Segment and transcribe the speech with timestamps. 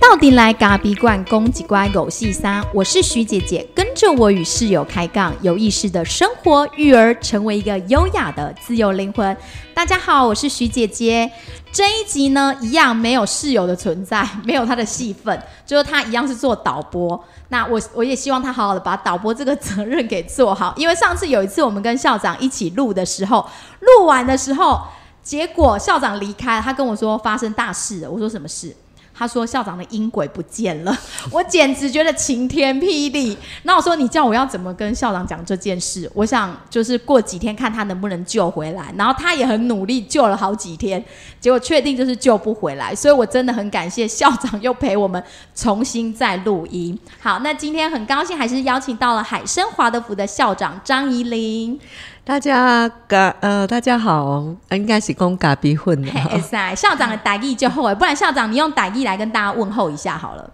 [0.00, 9.34] 到底来咖比罐公几乖狗细沙，我是徐姐姐，跟着我与室友开杠，有意识的生活育儿，成为一个优雅的自由灵魂。
[9.72, 11.28] 大家好，我是徐姐姐。
[11.72, 17.18] 这一集呢，一样没有室友的存在， 没有他的戏份，就是他一样是做导播。
[17.48, 23.48] 那我我也希望他好好的把导播这个责任给做好，因为上次有一次我们跟校长一起录的时候，
[23.80, 24.78] 录完的时候，
[25.22, 28.10] 结果校长离开了，他跟我说发生大事了。
[28.10, 28.76] 我说什么事？
[29.18, 30.96] 他说校长的音轨不见了，
[31.32, 33.36] 我简直觉得晴天霹雳。
[33.62, 36.10] 那我说你叫我要怎么跟校长讲这件事？
[36.14, 38.92] 我想就是过几天看他能不能救回来。
[38.96, 41.02] 然后他也很努力救了好几天，
[41.40, 42.94] 结果确定就是救不回来。
[42.94, 45.22] 所以我真的很感谢校长又陪我们
[45.54, 46.98] 重新再录音。
[47.18, 51.78] 好，那今天很高兴还是邀请到了海生华德福的校长张怡玲。
[52.26, 56.10] 大家嘎呃，大家好，应该是讲嘎比混的。
[56.10, 60.50] 哎塞，校长的打意就后，不然校长你用打意来跟大家问候一下好了。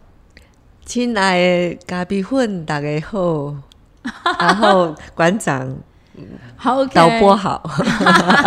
[0.84, 3.54] 亲爱的咖比混，大家好，
[4.38, 5.74] 然后馆长
[6.56, 7.62] 好，导播好。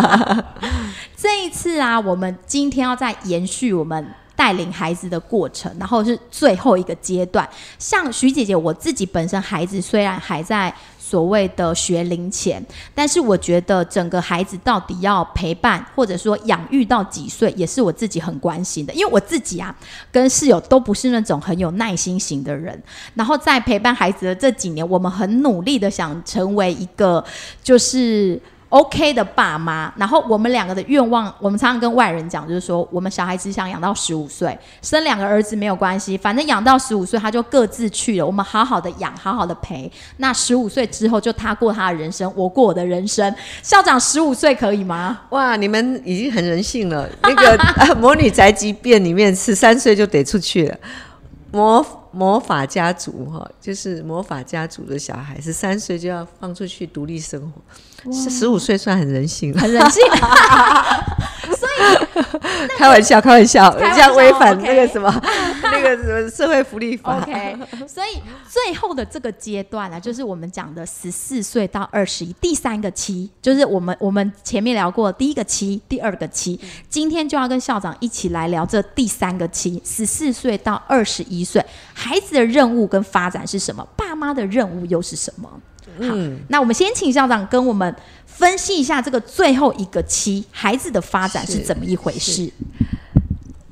[1.18, 7.50] 这一次啊，我们今天要再延续我们带领孩子的过程，然后是最后一个阶段。
[7.80, 10.72] 像徐姐姐，我自己本身孩子虽然还在。
[11.08, 18.92] 所谓的学龄前，但是我觉得整个孩子到底要陪伴或者说养育到几岁，也是我自己很关心的。
[18.96, 19.76] 因为我自己啊，
[20.12, 22.82] 跟室友都不是那种很有耐心型的人。
[23.14, 27.24] 然后在陪伴孩子的这几年，我们很努力的想成为一个
[27.64, 28.42] 就是。
[28.76, 39.90] OK 的爸妈，然后我们两个的愿望，我们常常跟外人讲，就是说我们小孩只想养到十五岁，生两个儿子没有关系，反正养到十五岁他就各自去了，我们好好的养，好好的陪。
[40.18, 43.34] 那十五岁之后就他过他的人生，我过我的人生。
[43.64, 45.22] 校长十五岁可以吗？
[45.30, 47.08] 哇，你们已经很人性了。
[47.24, 47.58] 那个
[47.96, 50.78] 《魔女宅急便》里面十三岁就得出去了。
[51.52, 60.02] 魔魔法家族哈，就是魔法家族的小孩，十三岁就要放出去独立生活，是十五岁算很人性了很人性。
[62.78, 65.10] 开玩笑，开玩笑，这样违反那个什么
[65.64, 67.18] 那个什么社会福利法。
[67.18, 67.58] OK，
[67.88, 76.60] 所以最后的这个阶段呢，就是我们讲的十四岁到二十一，第三个期，就是我们我们前面聊过第一个期，第二个期，
[76.90, 81.64] 今天就要跟校长一起来聊这第三个期，十四岁到二十一岁，
[81.94, 83.86] 孩子的任务跟发展是什么？
[83.96, 85.50] 爸妈的任务又是什么？
[86.00, 86.16] 好，
[86.50, 87.96] 那我们先请校长跟我们。
[88.38, 92.52] 分析一下这个最后一个期孩子的发展是怎么一回事？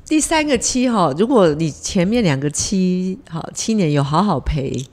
[0.05, 4.85] 第三个期哈，如果你前面两个期好七年有好好陪，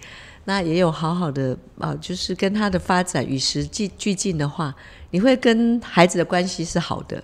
[0.45, 4.75] 那也有好好的啊，就是跟他的发展与时俱俱进的话，
[5.13, 7.23] 你会跟孩子的关系是好的，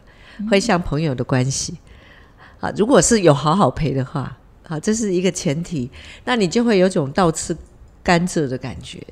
[0.49, 1.77] 会像朋友的关系
[2.61, 2.71] 啊。
[2.77, 4.37] 如果是有好好陪的话，
[4.69, 5.91] 啊，这是一个前提，
[6.25, 7.57] 那你就会有种倒吃
[8.05, 9.03] 甘蔗的感觉。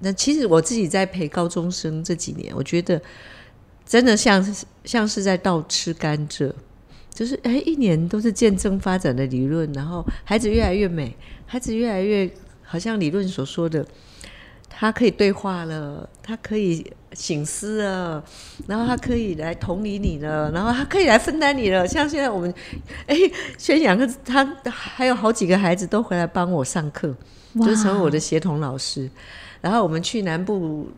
[0.00, 3.00] 那其实我自己在陪高中生这几年，我觉得
[3.84, 6.52] 真的像像是在倒吃甘蔗，
[7.12, 11.16] 就是哎，一年都是见证发展的理论，然后孩子越来越美，
[11.46, 12.30] 孩子越来越
[12.62, 13.84] 好像理论所说的，
[14.68, 18.22] 他可以对话了，他可以醒思了，
[18.68, 21.88] 然后他可以来同理你了，然后他可以来分担你了。
[21.88, 22.54] 像现在我们
[23.06, 23.16] 哎，
[23.56, 27.12] 宣扬个他还有好几个孩子都回来帮我上课，
[27.54, 29.10] 就成为我的协同老师。
[29.60, 30.88] 然后我们去南部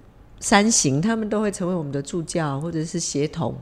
[0.41, 3.55] 山行，他们都会成为我们的助教或者是协同，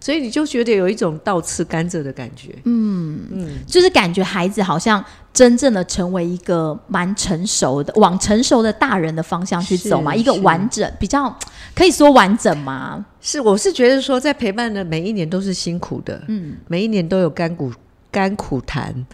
[0.00, 2.54] 所以你就觉得有一种倒刺甘蔗的感觉。
[2.64, 11.36] 嗯嗯，就是感觉孩子好像真正的成为一个蛮成熟的，往成熟的大人的方向去走嘛，一个完整，比较
[11.74, 13.04] 可以说完整吗？
[13.20, 17.72] 是，我是觉得说，在陪伴的每一年都是辛苦的，嗯，每一年都有甘苦
[18.10, 19.06] 甘苦谈，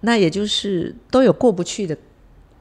[0.00, 1.96] 那也就是都有过不去的。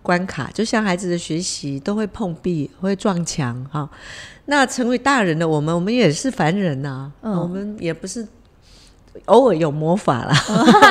[0.09, 3.87] 关卡就像孩子的学习都会碰壁，会撞墙哈。
[4.45, 7.11] 那成为大人的我们，我们也是凡人呐。
[7.21, 8.27] 我们也不是
[9.25, 10.35] 偶尔有魔法啦，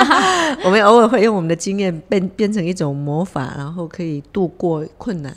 [0.63, 5.35] 我们偶尔会用我们的经验变变成一种魔法，然后可以度过困难。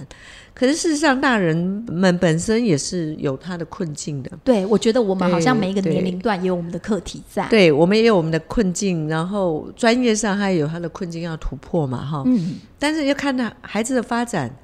[0.62, 1.56] 可是事实上，大人
[1.91, 4.31] 们本身也是有他的困境的。
[4.44, 7.49] 对，我觉得我们好像每一个年龄段也有我们的课题在。
[7.49, 12.23] 对，我们也有我们的困境，然后专业上他也有他的困境要突破嘛，哈。
[12.26, 12.61] 嗯。
[12.79, 14.56] 但是要看到孩子的发展，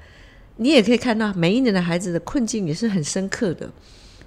[0.55, 3.69] 你也可以看到每一年的孩子的困境也是很深刻的。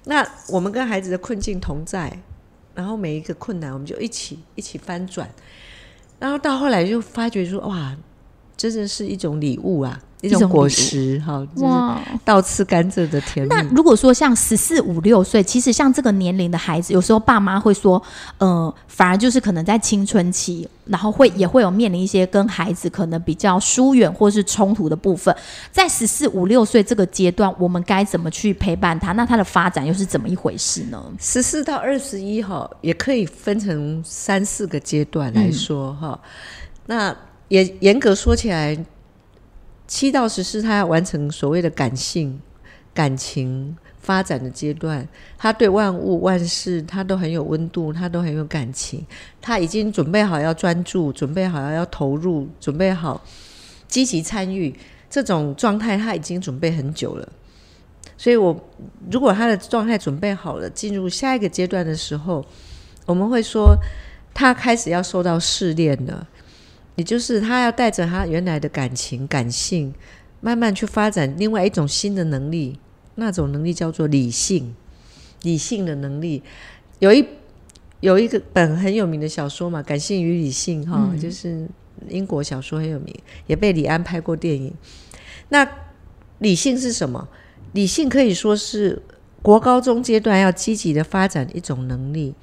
[0.03, 2.15] 那我们跟孩子的困境同在，
[2.75, 5.27] 然后每一个困难我们就一起一起翻转，
[6.19, 7.97] 然后到后来就发觉说，哇，
[8.55, 9.99] 真的是一种礼物啊！
[10.23, 12.01] 一种果实哈，就是哇。
[12.25, 13.69] 倒刺甘蔗的甜那蜜。
[13.75, 18.01] 如果说像十四五六岁，其实像这个年龄的孩子，有时候爸妈会说，
[18.37, 25.35] 呃，反而就是可能在青春期，然后会也会有面临一些跟孩子可能比较疏远或是冲突的部分。
[25.71, 29.11] 在十四五六岁这个阶段，我们该怎么去陪伴他？
[29.11, 31.03] 那他的发展又是怎么一回事呢？
[31.19, 36.17] 十四到二十一哈，也可以分成三四个阶段来说哈、
[36.85, 37.15] 那
[37.49, 38.77] 严严格说起来，
[39.87, 42.39] 七到十四，他要完成所谓的感性、
[42.93, 45.07] 感情发展的阶段，
[45.37, 49.05] 他对万物万事他都很有温度，他都很有感情，
[49.41, 53.21] 他已经准备好要专注，准备好要投入，准备好
[53.87, 54.73] 积极参与，
[55.09, 57.29] 这种状态他已经准备很久了。
[58.17, 58.57] 所以我
[59.11, 62.45] 如果他的状态准备好了，进入下一个阶段的时候，
[63.05, 63.75] 我们会说
[64.33, 66.27] 他开始要受到试炼了，
[66.95, 69.93] 也就是他要带着他原来的感情、感性，
[70.41, 72.79] 慢慢去发展另外一种新的能力，
[73.15, 74.75] 那种能力叫做理性，
[75.41, 76.43] 理性的能力。
[76.99, 77.25] 有一
[77.99, 81.67] 有一个本很有名的小说嘛，《感性与理性》哈、就是
[82.09, 83.15] 英国小说很有名，
[83.47, 84.73] 也被李安拍过电影。
[85.49, 85.67] 那
[86.39, 87.27] 理性是什么？
[87.73, 89.01] 理性可以说是
[89.41, 92.35] 国高中阶段要积极的发展一种能力。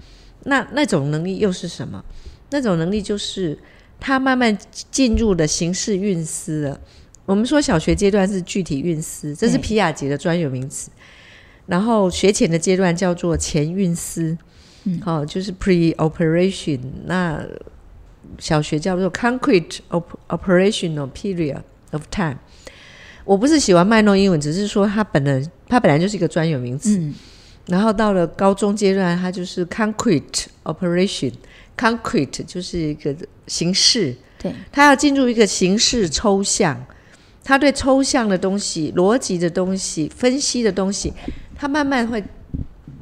[0.44, 2.04] 那那种能力又是什么？
[2.50, 3.58] 那种能力就是
[4.00, 4.56] 他慢慢
[4.90, 6.80] 进入了形式运思了。
[7.26, 10.90] 我们说小学阶段是具体运思，这是皮亚杰的专有名词。
[11.66, 14.36] 然后学前的阶段叫做前运思，
[14.84, 16.80] 嗯，好、就是 pre-operation。
[17.04, 17.46] 那
[18.38, 21.60] 小学叫做 concrete op- operational period
[21.92, 22.38] of time。
[23.24, 26.98] 我不是喜欢卖弄英文，只是说它本人它本来就是一个专有名词。
[26.98, 27.14] 嗯，
[27.66, 31.32] 然后到了高中阶段，它就是 concrete operation。
[31.80, 33.16] Concrete 就是一个
[33.46, 36.84] 形式，对，他要进入一个形式抽象，
[37.42, 41.10] 他对抽象的东西、逻辑的东西、分析的东西，
[41.56, 42.22] 他慢慢会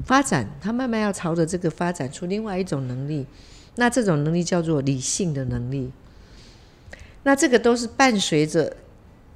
[0.05, 3.27] 发展，他慢慢要朝着这个发展出另外一种能力。
[3.75, 5.91] 那这种能力叫做理性的能力。
[7.25, 8.77] 那这个都是伴随着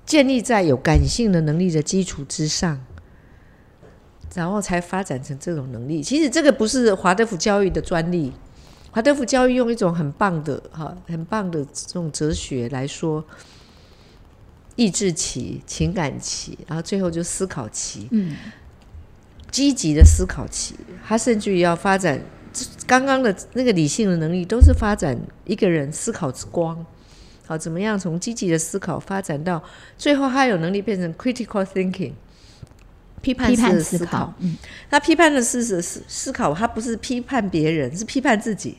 [0.07, 2.81] 建立在有感性的能力的基础之上，
[4.35, 6.03] 然后才发展成这种能力。
[6.03, 8.33] 其实这个不是华德福教育的专利，
[8.93, 13.25] 华德福教育用一种很棒的哈、很棒的这种哲学来说，
[14.77, 18.37] 意志期、情感期，然后最后就思考期，嗯，
[19.51, 22.21] 积极的思考期，他甚至于要发展
[22.87, 26.85] 刚刚的那个理性的能力，都是发展一个人思考之光。
[27.47, 29.63] 好，怎么样从积极的思考发展到
[29.97, 32.13] 最后，他有能力变成 critical thinking，
[33.23, 34.57] 批判式的思思考，嗯，
[34.91, 38.77] 那批判的思思思考，他不是批判别人，是批判自己，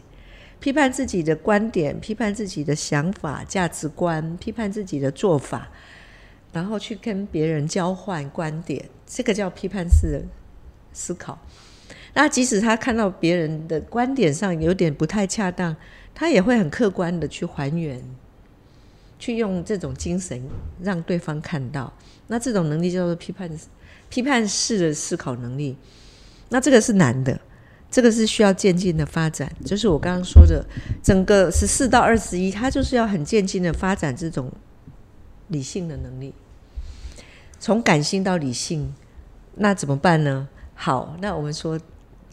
[0.59, 5.69] 批判自己的观点，批判自己的想法、价值观，批判自己的做法，
[6.51, 10.21] 然后去跟别人交换观点，这个叫批判式的
[10.91, 11.39] 思考。
[12.13, 15.75] 那即使他看到别人的观点上有点不太恰当，
[16.13, 17.99] 他也会很客观的去还原，
[19.17, 20.43] 去用这种精神
[20.81, 21.91] 让对方看到。
[22.27, 23.49] 那这种能力叫做批判
[24.13, 25.75] 批判式的思考能力。
[26.49, 27.39] 那这个是难的，
[27.89, 29.51] 这个是需要渐进的发展。
[29.65, 30.63] 就是我刚刚说的，
[31.01, 34.51] 整个十四到二十一，它就是要很渐进的发展这种
[35.47, 36.31] 理性的能力，
[37.59, 38.93] 从感性到理性。
[39.55, 40.47] 那怎么办呢？
[40.75, 41.79] 好，那我们说。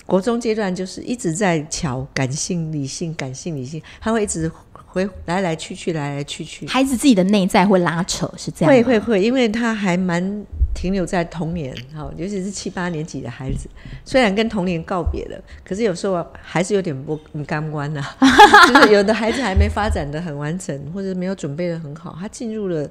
[0.06, 4.50] 国中阶段就是一直在瞧感性、理性、感性、理性，他会一直
[4.92, 6.66] 回来来去去，来来去去。
[6.66, 10.44] 孩子自己的内在会拉扯，是这样吗会会会，因为他还蛮
[10.74, 13.68] 停留在童年，哈，尤其是七八年级的孩子，
[14.04, 18.04] 虽然跟童年告别了，可是有时候还是有点不不甘关呐、
[18.68, 22.88] 就是有的孩子还没发展的很完整，或者没有准备的很好，他进入了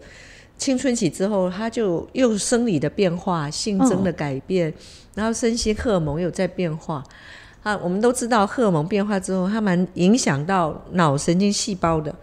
[0.58, 4.74] 青春期之后，他就又生理的变化、性征的改变，
[5.16, 7.04] 然后身心荷尔蒙又在变化。
[7.64, 12.14] 啊，我们都知道荷尔蒙变化之后，它蛮影响到脑神经细胞的。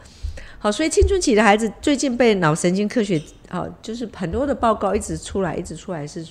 [0.58, 6.26] 好，所以青春期的孩子最近被脑神经科学，好，就是很多的报告一直出来，一直出来是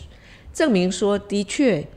[0.51, 1.87] 证明说，的确，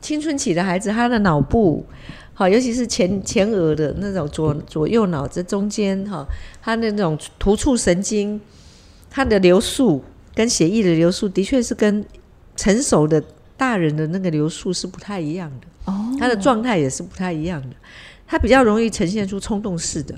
[0.00, 1.84] 青春期的孩子他的脑部，
[2.32, 6.24] 好，尤其是前前额的那种左左右脑这中间哈，
[6.62, 8.40] 他那种突触神经，
[9.10, 10.02] 他的流速
[10.36, 12.06] 跟血液的流速，的确是跟
[12.54, 13.22] 成熟的
[13.58, 15.66] 大人的那个流速是不太一样的。
[15.92, 17.76] 哦他的状态也是不太一样的，
[18.26, 20.14] 他比较容易呈现出冲动式的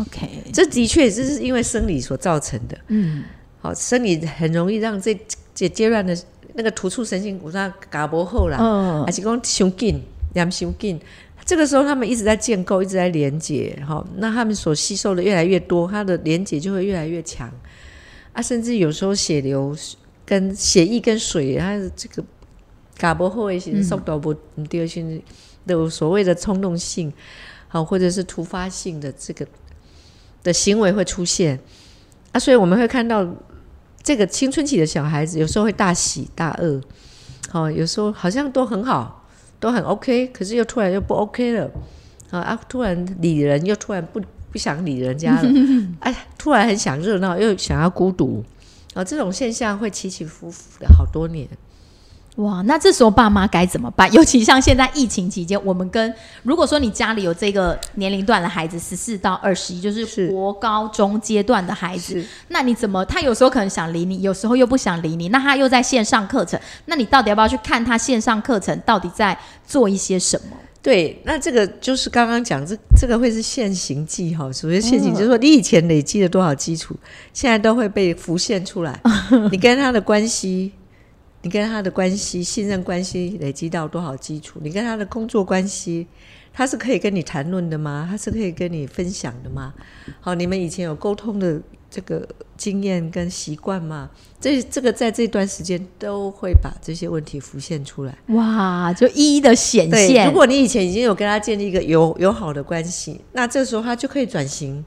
[0.00, 2.78] ，，OK，这的确这是因为生理所造成的。
[2.88, 3.24] 嗯，
[3.60, 5.18] 好，生理很容易让这
[5.54, 6.16] 这阶段的
[6.54, 10.00] 那个突触神经，我说嘎脖后啦，嗯还是讲胸紧、
[10.34, 11.00] 两胸紧，
[11.44, 17.50] 这个时候他们一直在建构，一直在连接，哈，那他们所吸收的越来越多，它的连接就会越来越强。
[18.34, 19.74] 啊，甚至有时候血流
[20.26, 22.22] 跟血液跟水，它的这个
[22.98, 24.34] 嘎不后一些速度不
[24.68, 25.22] 第二性
[25.66, 27.12] 的所谓的冲动性，
[27.68, 29.46] 好或者是突发性的这个
[30.42, 31.58] 的行为会出现。
[32.32, 33.26] 啊，所以我们会看到
[34.02, 36.80] 这个青春期的小孩子有时候会大喜大恶，
[37.48, 39.26] 好，有时候好像都很好，
[39.58, 41.70] 都很 OK，可是又突然又不 OK 了，
[42.30, 44.20] 啊啊，突然理人又突然不。
[44.50, 45.48] 不想理人家了，
[46.00, 48.42] 哎，突然很想热闹，又想要孤独，
[48.94, 51.46] 啊，这种现象会起起伏伏的好多年。
[52.38, 54.10] 哇，那这时候爸妈该怎么办？
[54.14, 56.14] 尤其像现在疫情期间，我们跟
[56.44, 63.04] 如果说你家里有这个年龄段的孩子，十四到二十一，就是国高中阶段的孩子，那你怎么？
[63.06, 70.56] 他有时候可能想理你，有时候又不想理你，那他又在线上课程，那你到底要不要去看他线上课程到底在做一些什么？
[70.80, 74.50] 对，那这个就是刚刚讲，这这个会是现行记哈。
[74.52, 76.94] 所谓现行，就是说你以前累积了多少基础，
[77.34, 78.98] 现在都会被浮现出来。
[79.50, 80.72] 你跟他的关系，
[81.48, 84.58] 你跟他的关系，信任关系累积到多少基础？
[84.62, 86.06] 你跟他的工作关系，
[86.52, 88.06] 他是可以跟你谈论的吗？
[88.06, 89.72] 他是可以跟你分享的吗？
[90.20, 91.58] 好，你们以前有沟通的。
[91.90, 98.14] 这个经验跟习惯吗，这这个在这段时间都会把这些问题浮现出来。
[98.26, 100.26] 哇，就一一的显现。
[100.26, 104.84] 如果你以前已经有跟他建立一个友友好的关系，那这时候他就可以转型。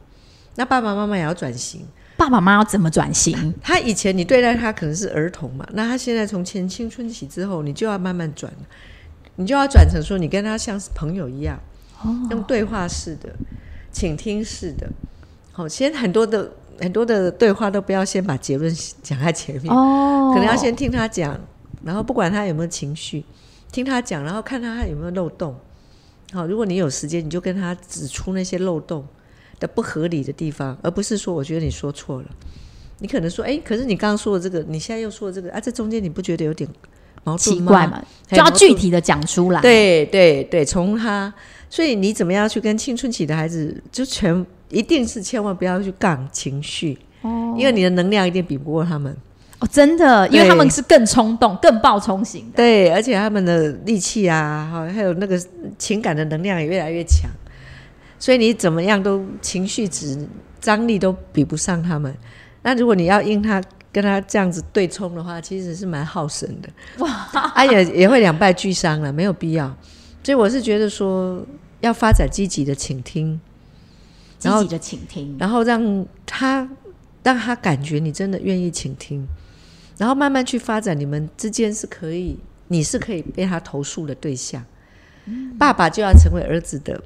[0.57, 1.81] 那爸爸妈妈也要转型。
[2.21, 3.51] 爸爸妈妈要怎么转型？
[3.63, 8.53] 他以前你对待他可能是儿童嘛，那他现在从前青春期之后，你就要慢慢转，
[9.37, 11.59] 你就要转成说你跟他像是朋友一样，
[12.29, 13.33] 用对话式的、
[13.91, 14.87] 倾听式的。
[15.51, 16.51] 好，先很多的。
[16.79, 18.73] 很多的对话都不要先把结论
[19.03, 21.39] 讲在前面，哦可能要先听他讲，
[21.83, 23.23] 然后不管他有没有情绪，
[23.71, 25.55] 听他讲，然后看他有没有漏洞。
[26.33, 29.05] 好，如果你有时间，你就跟他指出那些漏洞
[29.61, 32.27] 的不合理的地方，而不是说我觉得你说错了。
[32.99, 36.69] 你可能说，哎，可是你刚刚说的这个，你现在又说的这个，啊，这中间你不觉得有点
[37.23, 38.03] 矛盾吗？
[38.27, 39.61] 就要具体的讲出来。
[39.61, 41.33] 对对对，从他，
[41.69, 44.45] 所以你怎么样去跟青春期的孩子就全。
[44.71, 49.13] 一定是千万不要去杠情绪，哦，因为你的能量一定比不过他们
[49.59, 55.37] 哦，真的，因为他们是更冲动、更暴冲型的，对，而且他们的力气啊，哈，还有那个
[55.77, 57.29] 情感的能量也越来越强，
[58.21, 60.27] 所以你怎么样都情绪值
[60.59, 62.15] 张力都比不上他们。
[62.61, 63.59] 那如果你要应他
[63.91, 67.09] 跟他这样子对冲的话，其实是蛮耗神的，哇，
[67.55, 69.75] 而且也会两败俱伤了，没有必要。
[70.23, 71.43] 所以我是觉得说，
[71.79, 73.41] 要发展积极的倾听。
[74.37, 76.69] 积极的倾听，然后让他
[77.23, 79.27] 让他感觉你真的愿意倾听，
[79.97, 82.37] 然后慢慢去发展，你们之间是可以，
[82.67, 84.63] 你是可以被他投诉的对象。
[85.59, 86.99] 爸爸就要成为儿子的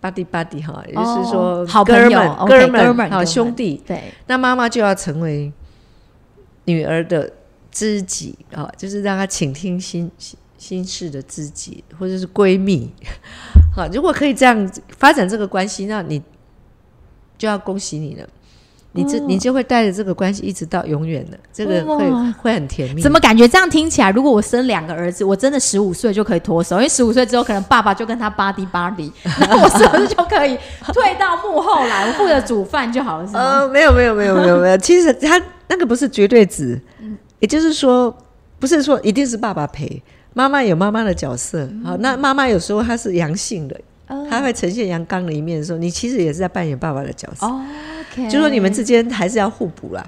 [0.00, 3.82] buddy buddy 哈，也就是说好哥们哥们好兄弟。
[3.86, 5.52] 对，那妈妈就要成为
[6.64, 7.32] 女儿的
[7.70, 10.10] 知己啊，就是让她倾听心
[10.58, 12.92] 心事的知己，或者是闺蜜。
[13.74, 16.22] 好，如果可以这样发展这个关系，那你。
[17.38, 18.28] 就要恭喜你了，
[18.92, 23.00] 你这你就会带着这个关系一直到永远的，这个会会很甜蜜。
[23.00, 24.10] 怎么感觉这样听起来？
[24.10, 30.58] 如果我生两个儿子，我真的十五岁就可以脱手，因为十五岁之后可能爸爸就跟他巴迪巴迪，我是不是就可以
[30.92, 33.26] 退到幕后来，我负责煮饭就好了？
[33.26, 33.40] 是吗？
[33.40, 36.80] 呃，没有没有没有没有没有，其实他那个不是绝对值，
[37.38, 38.12] 也就是说，
[38.58, 40.02] 不是说一定是爸爸陪，
[40.34, 41.68] 妈妈有妈妈的角色。
[41.84, 43.80] 好，那妈妈有时候她是阳性的。
[44.28, 47.46] 他会呈现阳刚的一面的时候，你其实也是在扮演爸爸的角色。
[47.46, 47.62] 哦，
[48.30, 50.06] 就说你们之间还是要互补啦。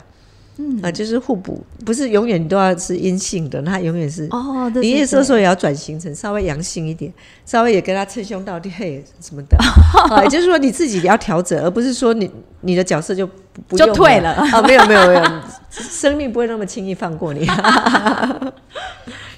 [0.59, 4.71] 嗯啊，就是互补，不是永远都要是阴性的，那永远是哦。
[4.75, 7.11] 你也时候也要转型成稍微阳性一点，
[7.47, 9.56] 稍微也跟他称兄道弟嘿什么的。
[10.23, 12.30] 也就是说你自己要调整，而不是说你
[12.61, 13.26] 你的角色就
[13.66, 14.61] 不就退了啊？
[14.61, 15.25] 没有没有没有，
[15.71, 17.49] 生命不会那么轻易放过你。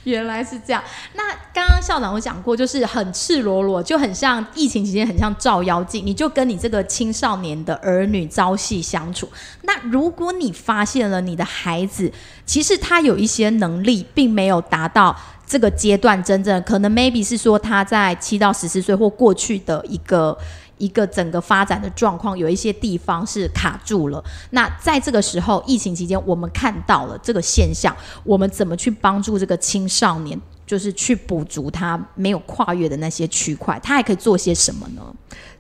[0.11, 0.83] 原来是这样。
[1.15, 9.29] 那刚刚校长有讲过，就是很赤裸裸，就很像疫情期间很像照妖镜，你就跟你这个青少年的儿女朝夕相处。
[9.63, 12.13] 那如果你发现了你的孩子，
[12.45, 20.37] 其实他有一些能力，并没有达到这个阶段，真正可能 maybe 是说他在七到十四岁或过去的一个。
[20.79, 24.23] 一个整个发展的状况，有一些地方是卡住了。
[24.51, 33.79] 那在这个时候，疫情期间，我们看到了这个现象，我们怎么去帮助这个青少年，就是去补足他没有跨越的那些区块？
[33.83, 35.03] 他还可以做些什么呢？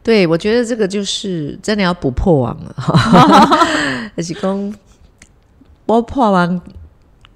[0.03, 2.75] 对，我觉得这个就是真的要补破网了。
[4.17, 4.75] 而且讲
[5.87, 6.61] 补破网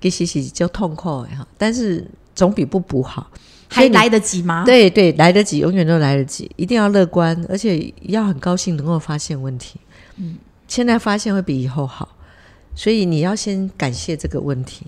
[0.01, 3.27] 其实是较痛苦哈，但是总比不补好。
[3.69, 4.65] 还来得及吗？
[4.65, 6.51] 对对，来得及，永远都来得及。
[6.57, 9.79] 一定要乐观，而且要很高兴能够发现问题。
[10.17, 12.09] 嗯，现在发现会比以后好，
[12.75, 14.87] 所以你要先感谢这个问题。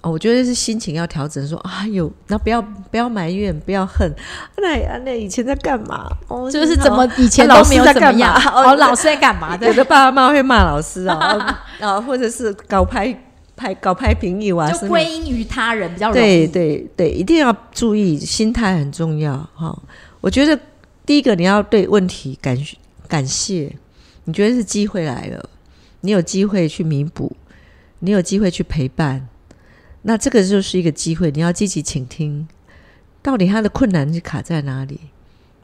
[0.00, 4.12] 哦，我觉得是心情要调整，说啊有，那不要不要埋怨，不要恨。
[4.56, 6.10] 那那以前在干嘛？
[6.26, 8.34] 哦，就是怎么以前都没有怎么样？
[8.52, 9.56] 哦，老师在干嘛？
[9.62, 13.16] 有的爸爸妈妈会骂老师啊，啊，或者是搞拍
[13.62, 19.80] 拍搞拍评语啊，就归因于他人比较容易对对对，一定要注意心态很重要哈。
[20.20, 20.58] 我觉得
[21.06, 22.58] 第一个你要对问题感
[23.06, 23.72] 感谢，
[24.24, 25.48] 你觉得是机会来了，
[26.00, 27.36] 你有机会去弥补，
[28.00, 29.28] 你有机会去陪伴。
[30.02, 32.48] 那这个就是一个机会，你要积极倾听，
[33.22, 34.98] 到底他的困难是卡在哪里，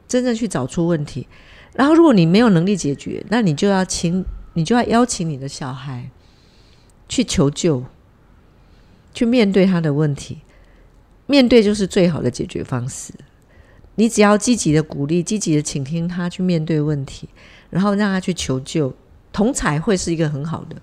[0.07, 1.27] 真正去找出问题。
[1.73, 6.09] 然后，如果你没有能力解决，那你就要请，你就要邀请你的小孩
[7.09, 7.83] 去求救，
[9.13, 10.37] 去面对他的问题。
[11.25, 13.13] 面对就是最好的解决方式。
[13.95, 17.27] 你只要积极的鼓励，积极的倾听他去面对问题，
[17.69, 18.93] 然后让他去求救，
[19.33, 20.75] 同才会是一个很好的。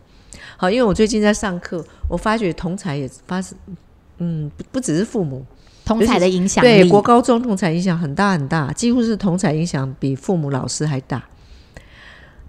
[0.56, 3.56] 好，因为我最近在上课，我发觉同才也发生，
[4.18, 5.44] 嗯，不不只是父母
[5.84, 11.24] 同才的影响，对国高中同才影响很大很大，几乎是同才影响比父母老师还大。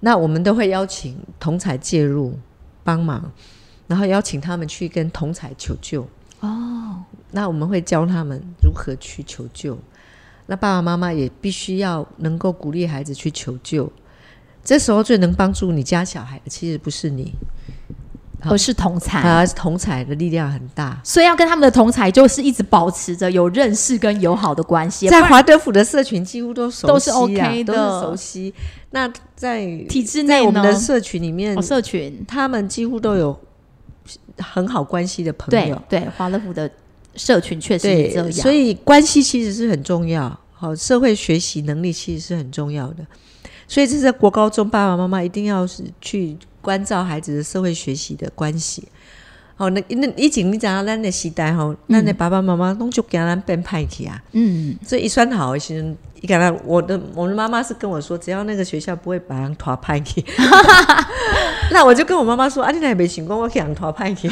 [0.02, 2.38] 那我们都会邀请同才介入
[2.84, 3.32] 帮忙，
[3.88, 6.08] 然后邀请他们去跟同才求救。
[6.42, 9.78] 哦，那我们会教他们如何去求救。
[10.46, 13.92] 那爸爸妈妈也必须要能够鼓励孩子去求救。
[14.64, 17.34] 这时候最能帮助你家小孩的，其实不是你。
[18.42, 25.10] 而是同才，啊，同才的力量很大，所以要跟他们的同才就是一直保持着有认识跟友好的关系。
[25.10, 28.54] 在华德福的社群几乎都熟悉，都是 OK 的，都是熟悉。
[28.92, 33.38] 那在体制内，我们的社群里面，社群他们几乎都有
[34.38, 35.82] 很好关系的朋友。
[35.90, 36.70] 对，华乐福的
[37.16, 40.40] 社群确实这样，所以关系其实是很重要。
[40.54, 43.06] 好，社会学习能力其实是很重要的。
[43.68, 46.38] 所以这是国高中爸爸妈妈一定要是去。
[46.60, 48.86] 关照孩子的社会学习的关系，
[49.58, 60.24] 哦，那那以前你讲到咱的时代吼，咱的爸爸妈妈拢就给咱变派去啊，嗯，所以一算好，其实一讲到我的我的妈妈是跟我说，只要那个学校不会把人拖派去，
[61.74, 64.30] 那我就跟我妈妈说，啊，你那也没成功，我给人拖派去，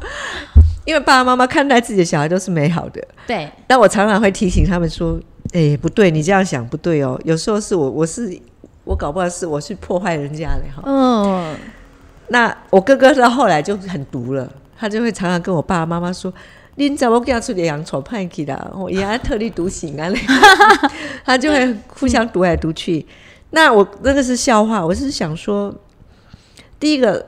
[0.84, 5.18] 因为爸爸妈妈看待自己的小孩都是美好的，对，但我常常会提醒他们说，
[5.52, 8.38] 哎，不对，你这样想不对哦，有时候是我我是。
[8.86, 10.82] 我搞不好是我去破坏人家的哈。
[10.84, 11.56] 嗯，
[12.28, 16.32] 那我哥哥到后来就很毒了，他就会常常跟我爸爸妈妈说
[16.76, 18.72] ：“你怎么给他出点洋丑派去的？
[18.74, 20.10] 我也还特立独行啊！”
[21.24, 23.06] 他就会互相毒来毒去。
[23.50, 25.74] 那我那个是笑话，我是想说，
[26.80, 27.26] 第一个，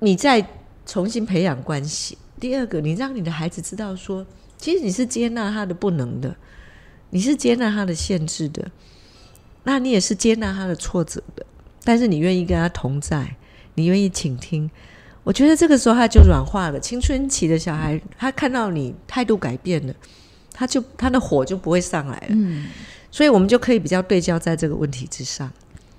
[0.00, 0.46] 你再
[0.86, 4.24] 重新培养关系；第二个，你让你的孩子知道说，
[4.56, 6.36] 其实你是接纳他的不能的，
[7.10, 8.70] 你是接纳他的限制的。
[9.64, 11.37] 那你也是接纳他的挫折的，
[11.88, 13.26] 但是你愿意跟他同在，
[13.76, 14.70] 你愿意倾听，
[15.24, 16.78] 我觉得这个时候他就软化了。
[16.78, 19.94] 青春期的小孩，他看到你态度改变了，
[20.52, 22.26] 他就他的火就不会上来了。
[22.28, 22.66] 嗯，
[23.10, 25.50] 所以我们就可以比较对焦在这个问题之上，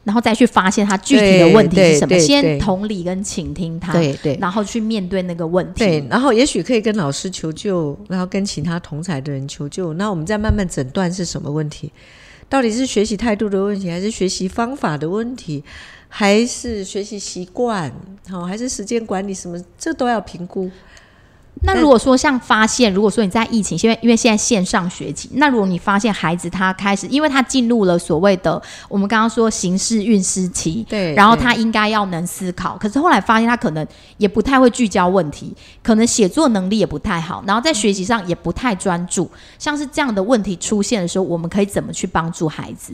[0.04, 5.80] 然后再去发现他具体的问题是什么，先同理跟倾听他，对对，然后去面对那个问题。
[5.80, 11.92] 对，然后也许可以跟老师求救，然后跟其他同才的人求救，那我们再慢慢诊断是什么问题。
[12.50, 15.64] 到底是学习态度的问题，还是学习方法的问题，
[16.08, 17.92] 还是学习习惯，
[18.28, 20.70] 好，还是时间管理什么，这都要评估。
[21.62, 33.86] 那如果说像发现，如果说你在疫情，因为因为现在线上学习，那如果你发现孩子他开始，因为他进入了所谓的我们刚刚说形式运失期，对，然后他应该要能思考，可是后来发现他可能
[34.18, 42.94] 也不太会聚焦问题，可能写作能力也不太好，然后在学习上也不太专注，像是这样的问题出现的时候，我们可以怎么去帮助孩子？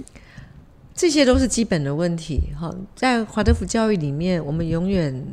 [0.95, 2.41] 这些都是基本的问题。
[2.59, 5.23] 哈，在华德福教育里面，我们永远。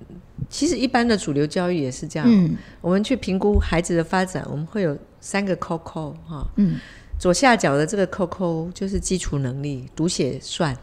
[0.49, 2.57] 其实一般的主流教育也是这样。
[2.81, 6.47] 我们去评估孩子的发展，我们会有三个 COCO 哈。
[6.57, 6.79] 嗯。
[7.19, 10.77] 左下角的这个 COCO 就是基础能力，读写算，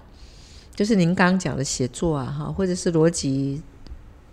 [0.74, 3.62] 就是您刚刚讲的写作啊哈，或者是逻辑、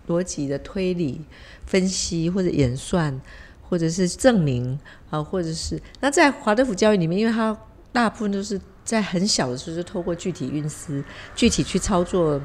[0.07, 1.21] 逻辑的推理、
[1.67, 3.21] 分析或者演算，
[3.69, 4.79] 或者是证明
[5.11, 7.59] 啊，或者是那在华德福教育里面，因为它
[7.91, 11.03] 大部分都是在很小的时候就透过具体运思，
[11.35, 12.41] 具体去操作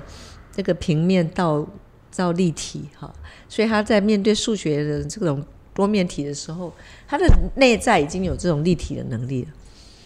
[0.51, 1.67] 这个平面到。
[2.11, 3.11] 造立体哈，
[3.49, 5.43] 所以他在面对数学的这种
[5.73, 6.71] 多面体的时候，
[7.07, 9.47] 他的内在已经有这种立体的能力了。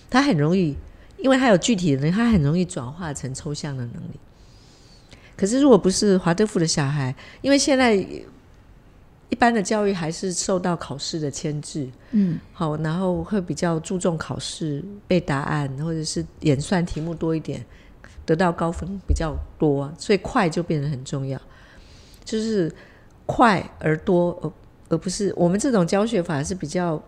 [0.10, 0.76] 他很容易，
[1.18, 4.20] 因为他有具体的能力，他很容易转化成抽象的能力。
[5.36, 17.65] 可是如果不是华德福的小孩，因为现在一般的教育还是受到考试的牵制，嗯，好，然后会比较注重考试背答案，或者是演算题目多一点，
[18.24, 21.41] 得到高分比较多，所以快就变得很重要。
[22.26, 22.70] 就是
[23.26, 24.52] 快而多，而
[24.90, 27.02] 而不是我们这种教学法是比较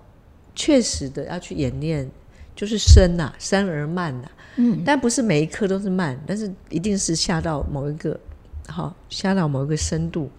[0.55, 2.09] 确实的要去演练，
[2.55, 8.19] 就是深呐、深而慢呐、嗯，但不是每一课都是慢，但是一定是下到某一个
[8.67, 10.29] 好下到某一个深度，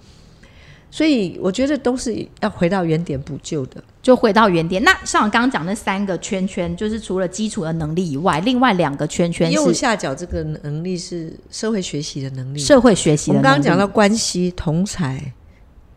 [0.90, 3.82] 所以我觉得都是要回到原点补救的。
[4.02, 4.82] 就回到原点。
[4.82, 13.42] 那像我刚刚讲那三个圈圈，就是除了基础的能力以外，另外两个圈圈右下角这个能力是社会学习的能力，社会学习我的能力。
[13.42, 15.34] 们刚刚讲到关系、同才、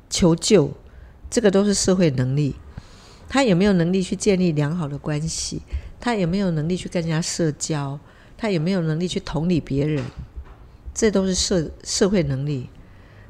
[0.09, 0.69] 求救，
[1.29, 2.53] 这个都是社会能力。
[3.29, 5.61] 他有没有能力去建立良好的关系？
[6.01, 7.97] 他有没有能力去跟人家社交？
[8.37, 10.03] 他有没有能力去同理别人？
[10.93, 12.67] 这都是社社会能力。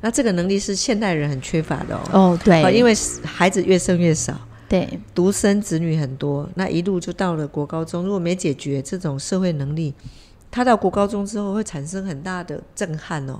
[0.02, 4.36] 那这个能力是现代人很缺乏的哦，哦，对，啊因为孩子越生越少，
[4.68, 9.94] 对独生子女很多，那一路就到了国高中，如果没解决这种社会能力，
[10.50, 13.40] 他到国高中之后会产生很大的震撼哦。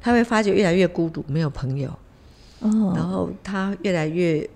[0.00, 1.88] 他会发觉越来越孤独，没有朋友，
[2.60, 4.46] 哦，然后他越来越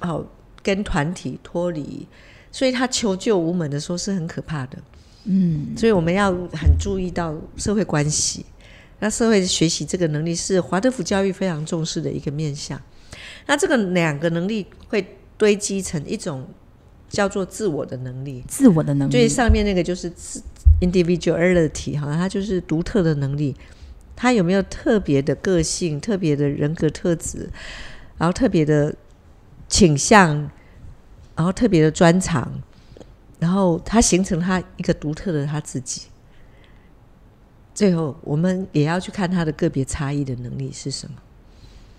[0.00, 0.26] 哦
[0.62, 2.06] 跟团体脱离，
[2.50, 4.78] 所以他求救无门的时候是很可怕的。
[5.24, 8.44] 嗯，所以我们要很注意到社会关系。
[8.98, 12.80] 那社会学习这个能力是华德福教育非常重视的一个面向。
[13.46, 16.48] 那这个两个能力会堆积成一种
[17.08, 18.42] 叫做自我的能力。
[18.48, 19.28] 自我的能力最。
[19.28, 20.42] 上面那个就是自
[20.80, 23.54] individuality，好像它就是独特的能力。
[24.18, 27.50] 他有没有特别的个性、特别的人格特质，
[28.16, 28.94] 然后特别的
[29.68, 30.50] 倾向，
[31.34, 32.50] 然后特别的专长，
[33.38, 36.04] 然后他形成他一个独特的他自己。
[37.76, 41.14] 最后，我们也要去看他的个别差异的能力是什么。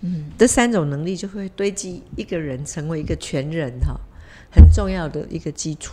[0.00, 3.94] 嗯，这三种能力就会堆积一个人成为一个全人哈，
[4.50, 5.92] 很重要的一个基础。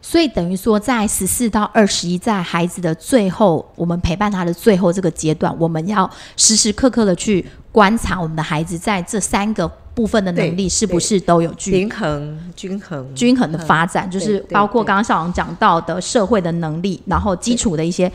[0.00, 18.10] 所以等于说，在十四到二十一，在孩子的最后，我们陪伴他的最后这个阶段，我们要时时刻刻的去观察我们的孩子在这三个部分的能力是不是都有均平衡、均衡、均衡的发展，就是包括刚刚校长讲到的社会的能力，然后基础的一些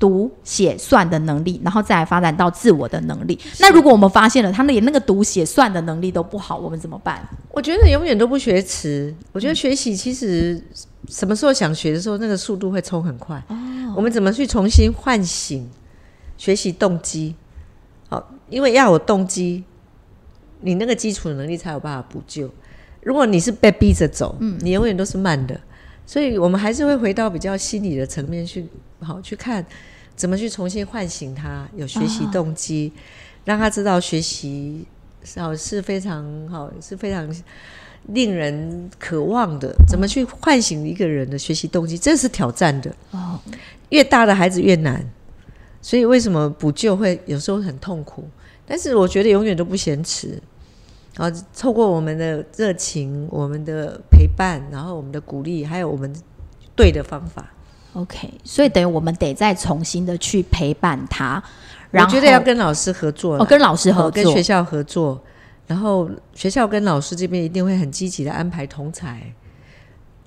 [0.00, 3.38] 读写算的能力，然后再来发展到自我的能力。
[3.60, 7.22] 那如果我们发现了他连那个读写算的能力都不好，我们怎么办？
[7.50, 9.14] 我觉得永远都不学迟。
[9.32, 10.60] 我觉得学习其实
[11.08, 13.40] 什么时候想学的时候，那个速度会冲很快。
[13.94, 15.68] 我们怎么去重新唤醒
[16.38, 17.34] 学习动机？
[18.08, 19.62] 好，因为要有动机，
[20.62, 22.50] 你那个基础的能力才有办法补救。
[23.02, 25.60] 如果你是被逼着走，嗯你永远都是慢的。
[26.06, 28.66] 所以我们还是会回到比较心理的层面去，
[28.98, 29.64] 好去看
[30.20, 32.92] 怎么去重新唤醒他有学习动机，
[33.42, 34.84] 让他知道学习
[35.38, 37.26] 好是非常好，是非常
[38.08, 39.74] 令人渴望的。
[39.88, 42.94] 怎么去唤醒一个人的学习动机，这是挑战的。
[43.12, 43.40] 哦，
[43.88, 45.02] 越大的孩子越难，
[45.80, 48.28] 所以为什么补救会有时候很痛苦？
[48.66, 50.38] 但是我觉得永远都不嫌迟。
[51.16, 56.14] 然后透过我们的热情、我们的陪伴，然后我们的鼓励，还有我们
[56.76, 57.50] 对的方法，
[57.94, 61.42] OK，所以等于我们得再重新的去陪伴他，
[61.90, 65.20] 然后我觉得要跟老师合作啦哦跟老师合作，哦跟学校合作，
[65.66, 69.20] 然后学校跟老师这边一定会很积极的安排同才，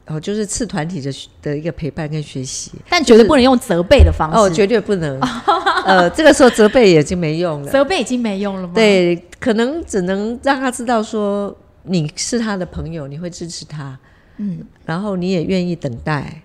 [0.08, 1.10] 哦，就是次团体的
[1.42, 2.74] 的一个陪伴跟学习。
[2.90, 4.38] 但绝对不能用责备的方式。
[4.38, 5.18] 哦，绝对不能，
[5.88, 7.72] 呃，这个时候责备也已经没用了。
[7.72, 13.98] 责备已经没用了吗？，对，可能只能让他知道说你是他的朋友，你会支持他，
[14.36, 16.43] 嗯，然后你也愿意等待，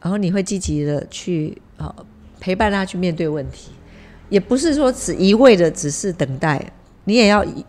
[0.00, 1.94] 然后你会积极的去呃
[2.40, 3.70] 陪伴他去面对问题，
[4.28, 6.72] 也不是说只一味的只是等待，
[7.04, 7.64] 你也要以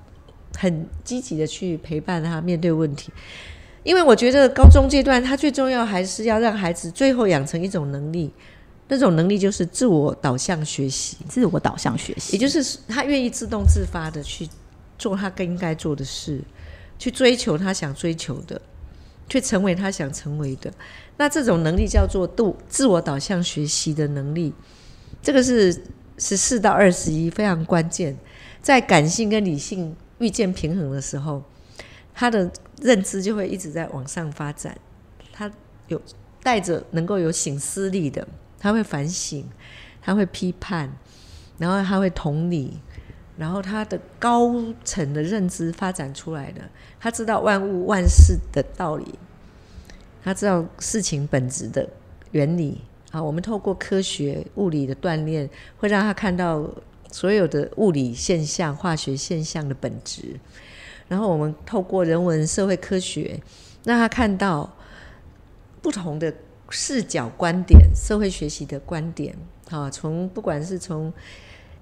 [0.57, 3.11] 很积极的去陪伴他面对问题。
[3.83, 8.31] 因为我觉得高中阶段，他最重要还是要让孩子最后养成一种能力，
[8.87, 11.17] 那种能力就是自我导向学习。
[11.27, 14.47] 自我导向学习，也就是他愿意自动自发的去
[14.99, 16.39] 做他更应该做的事，
[16.99, 18.61] 去追求他想追求的，
[19.27, 20.71] 去成为他想成为的。
[21.21, 24.51] 那这种能力叫做度自我导向学习的能力，
[25.21, 25.71] 这个是
[26.17, 28.17] 十四到二十一非常关键。
[28.59, 31.43] 在感性跟理性遇见平衡的时候，
[32.11, 32.49] 他的
[32.81, 34.75] 认知就会一直在往上发展。
[35.31, 35.51] 他
[35.89, 36.01] 有
[36.41, 38.27] 带着能够有醒思力的，
[38.59, 39.47] 他会反省，
[40.01, 40.91] 他会批判，
[41.59, 42.79] 然后他会同理，
[43.37, 44.51] 然后他的高
[44.83, 46.61] 层的认知发展出来的，
[46.99, 49.19] 他知道万物万事的道理，
[50.23, 51.87] 他知道事情本质的
[52.31, 52.81] 原理
[53.11, 53.21] 啊。
[53.21, 56.69] 我们透过科学物理的锻炼，会让他看到
[57.11, 60.39] 所有的物理现象、化学现象的本质。
[61.07, 63.39] 然后我们透过人文社会科学，
[63.83, 64.71] 让他看到
[65.81, 66.33] 不同的
[66.69, 69.35] 视角、观点、社会学习的观点。
[69.69, 71.11] 啊，从不管是从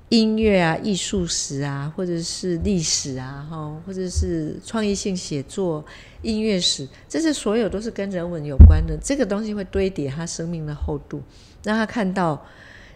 [0.10, 5.86] 音乐啊、艺术史啊，或者是历史啊，哈，或者是创意性写作、
[6.24, 8.98] 音乐史，这些所有都是跟人文有关的。
[9.00, 11.22] 这个东西会堆叠他生命的厚度，
[11.64, 12.44] 让他看到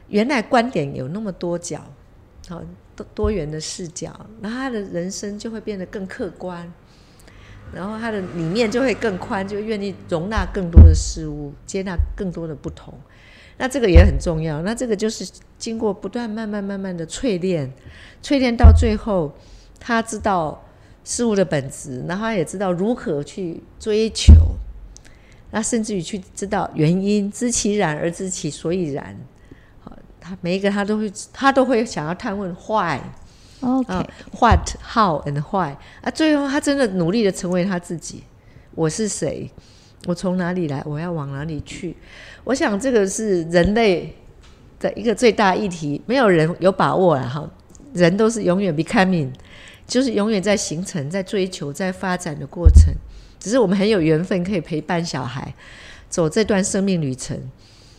[0.07, 1.85] 原来观点有那么多角，
[2.49, 2.63] 好
[2.95, 6.73] 多多元的视角，那他的人生就会变得更客观，
[7.71, 12.91] 然后他的理念就会更宽，就愿意容纳更多的事物，接纳更多的不同。
[13.63, 14.61] 那这个也很重要。
[14.63, 15.25] 那这个就是
[15.57, 17.71] 经过不断、慢慢、慢慢的淬炼，
[18.21, 19.31] 淬炼到最后，
[19.79, 20.61] 他知道
[21.05, 24.33] 事物的本质，然后他也知道如何去追求，
[25.51, 29.15] 那甚至于去知道原因，知其然而知其所以然。
[29.79, 32.99] 好，他每一个他都会，他都会想要探问 why。
[33.61, 35.73] OK，what、how and why。
[36.01, 38.23] 啊，最后他真的努力的成为他自己。
[38.75, 39.49] 我是谁？
[40.05, 40.83] 我从哪里来？
[40.85, 41.95] 我要往哪里去？
[42.43, 44.13] 我想这个是人类
[44.79, 47.49] 的一个最大议题，没有人有把握了哈。
[47.93, 49.31] 人都是永远 becoming，
[49.87, 52.93] 就是永远在形成、在追求、在发展的过程。
[53.39, 55.53] 只是我们很有缘分，可以陪伴小孩
[56.09, 57.39] 走这段生命旅程。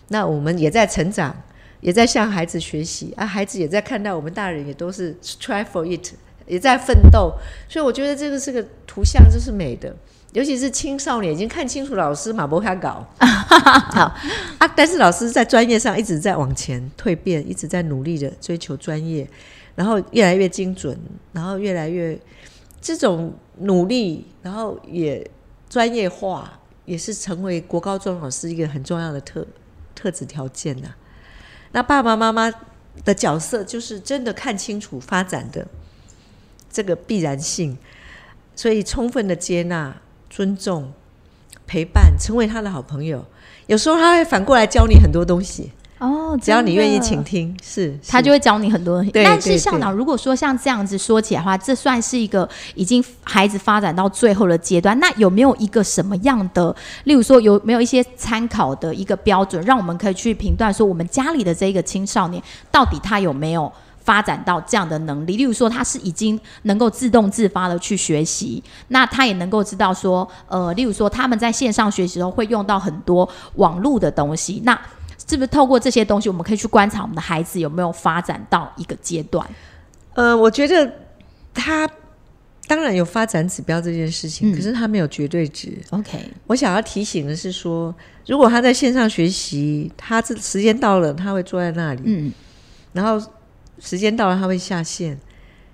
[0.09, 1.35] 那我们也在成长，
[1.81, 3.25] 也在向孩子学习啊。
[3.25, 6.13] 孩子也在看到我们大人也都是 try for it，
[6.47, 7.33] 也在奋斗。
[7.69, 9.95] 所以我觉得这个是个图像，就是美的。
[10.35, 14.13] 尤其是青少年已经看清楚老师马伯卡搞 好
[14.59, 19.25] 啊，但是老师在专业上一直在往前蜕变，一直在努力的追求专业，
[19.77, 20.99] 然后越来越精准，
[21.33, 22.19] 然后越来越
[22.81, 25.25] 这种努力，然后也
[25.71, 29.47] 专业化，也是成为国高中老师一个很重要的特
[29.95, 30.89] 特质条件呐。
[31.71, 32.53] 那爸爸妈妈
[33.05, 35.65] 的角色就是真的看清楚发展的
[36.73, 37.79] 这个必然性，
[38.57, 39.97] 所以充分的接纳。
[40.35, 40.91] 尊重、
[41.65, 43.25] 陪伴，成为他的好朋友。
[43.69, 49.13] 有时候他会反过来教你很多东西哦，只要你愿意倾听，是他就会教你很多东西。
[49.15, 54.99] 但是校长，如果说像这样子说起来的话，这算是一个已经孩子发展到最后的阶段。
[54.99, 62.43] 那有没有一个什么样的，例如说有没有一些参考的一个标准，让我们可以去评断说，我们家里的这个青少年
[62.73, 63.73] 到底他有没有？
[64.05, 74.79] 发展到这样的能力，例如说他是已经能够自动自发的去学习，那他也能够知道说，呃，例如说他们在线上学习时候会用到很多网络的东西，那
[75.27, 79.49] 是不是透过这些东西，我们可以去观察我们的孩子有没有发展到一个阶段？
[80.13, 80.93] 呃，我觉得
[81.55, 81.89] 他
[82.67, 85.79] 当然有发展指标这件事情，可是他没有绝对值。
[85.91, 87.95] OK，我想要提醒的是说，
[88.27, 92.31] 如果他在线上学习，他这时间到了，他会坐在那里，嗯，
[92.93, 93.19] 然后。
[93.79, 95.19] 时间到了，他会下线，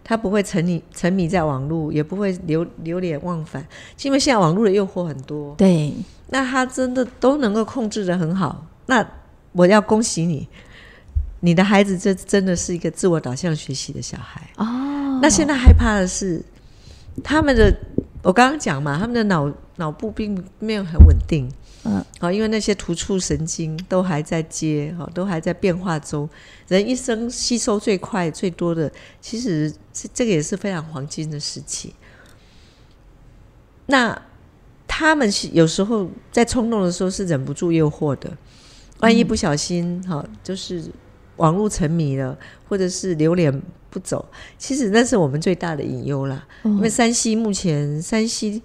[0.02, 3.66] 他不会沉迷沉迷在网络，也不会流流连忘返。
[4.02, 5.92] 因为现在网络的诱惑很多，对，
[6.28, 8.66] 那他真的都能够控制的很好。
[8.86, 9.06] 那
[9.52, 10.48] 我要恭喜你，
[11.40, 15.20] 你的孩子这真的是一个自我导向学习的小孩哦。
[15.22, 16.42] 那现在害怕的是
[17.22, 17.72] 他们的，
[18.22, 21.48] 我刚刚讲嘛，他们的脑脑部并没有很稳定。
[21.82, 26.28] 嗯，好，因为那些突触神经都还在接，哈，都还在变化中。
[26.68, 31.94] 人一生吸收最快、最多的，其实这这个也是非常黄金的时期。
[33.86, 34.20] 那
[34.86, 38.30] 他们有时候在冲动的时候是忍不住诱惑的，
[38.98, 40.84] 万一不小心，哈，就是
[41.36, 42.36] 网络沉迷了，
[42.68, 43.50] 或者是流连
[43.88, 44.22] 不走，
[44.58, 46.46] 其实那是我们最大的隐忧啦。
[46.62, 48.60] 因为山西目前山西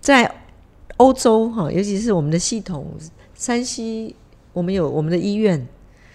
[0.00, 0.42] 在。
[0.96, 2.86] 欧洲哈，尤其是我们的系统，
[3.34, 4.14] 山西
[4.52, 5.66] 我们有我们的医院，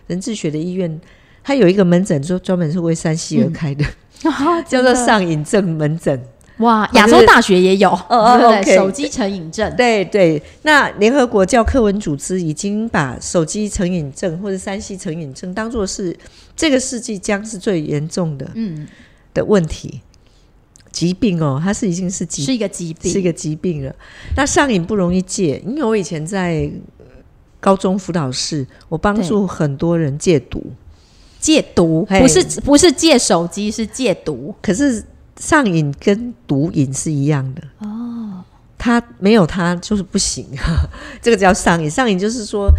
[0.08, 1.00] 人智学的医院，
[1.44, 3.86] 它有一个门诊，就专门是为山西而开 的，
[4.68, 6.20] 叫做上瘾症门诊。
[6.58, 8.76] 哇， 亚洲大学也有，对对？
[8.76, 10.42] 手机成瘾症，对对。
[10.62, 16.16] 那联合国教科文组织已经把手机成瘾症或者山西成瘾症当做是
[16.56, 18.88] 这个世纪将是最严重的嗯
[19.34, 20.02] 的问题。
[20.92, 23.96] 疾病哦，它是已经是疾是一个疾病，是一个疾病了。
[24.36, 26.70] 那上瘾不容易戒，因为我以前在
[27.60, 30.64] 高中辅导室，我帮助很多人戒毒。
[31.40, 34.54] 戒毒不是不是戒手机，是戒毒。
[34.62, 35.04] 可是
[35.40, 38.44] 上瘾跟毒瘾是一样的哦，
[38.78, 40.46] 他没有他就是不行，
[41.22, 41.90] 这个叫上瘾。
[41.90, 42.70] 上瘾就是说。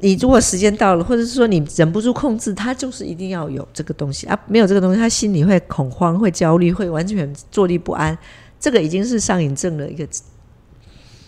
[0.00, 8.16] 你如果时间到了，或者是说你忍不住控制，他就是一定要有这个东西啊，没有这个东西，他心里会恐慌、会焦虑、会完全坐立不安。
[8.60, 10.06] 这个已经是上瘾症的一个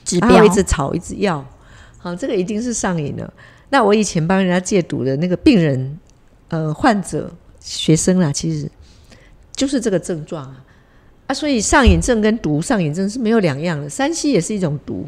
[0.05, 1.45] 指标，一直吵，一直要，
[1.97, 3.33] 好，这个一定是上瘾了。
[3.71, 5.99] 那我以前帮人家戒毒的那个病人、
[6.49, 8.71] 呃患者、学生啦，其实
[9.55, 10.65] 就是这个症状啊
[11.27, 15.07] 啊，所以上瘾症跟毒上瘾症是没有两样的，山西也是一种毒。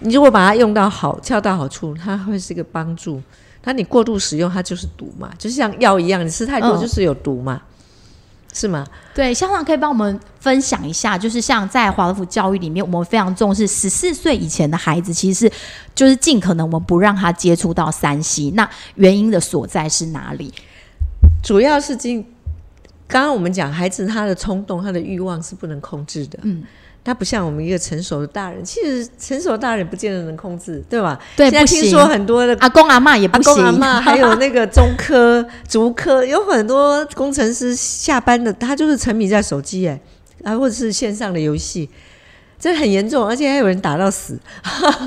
[0.00, 3.20] 你如果把它用到好，恰到好处，它会是一个帮助。
[3.64, 7.60] 那你过度使用它就是毒嘛，就像药一样，你吃太多嗯就是有毒嘛，
[8.52, 8.86] 是吗？
[9.14, 15.52] 对，校长可以帮我们分享一下，就是像在华德福教育里面，我们非常重视十四岁以前的孩子，其实是
[15.94, 20.54] 就是尽可能我们不让他接触到三 C，那原因的所在是哪里？
[21.42, 22.24] 主要是今
[23.06, 26.38] 刚刚我们讲，孩子他的冲动、他的欲望是不能控制的。
[26.42, 26.62] 嗯，
[27.08, 31.18] 他不像我们一个成熟的大人，其实成熟的大人不见得能控制，对吧？
[31.34, 31.64] 对，现在。
[31.64, 39.98] 听说很多的阿公阿妈也不阿行，公阿妈， 还有那个中科、竹科，有很多工程师下班的，他就是沉迷在手机哎，
[40.44, 41.88] 啊，或者是线上的游戏，
[42.58, 44.38] 这很严重，而且还有人打到死。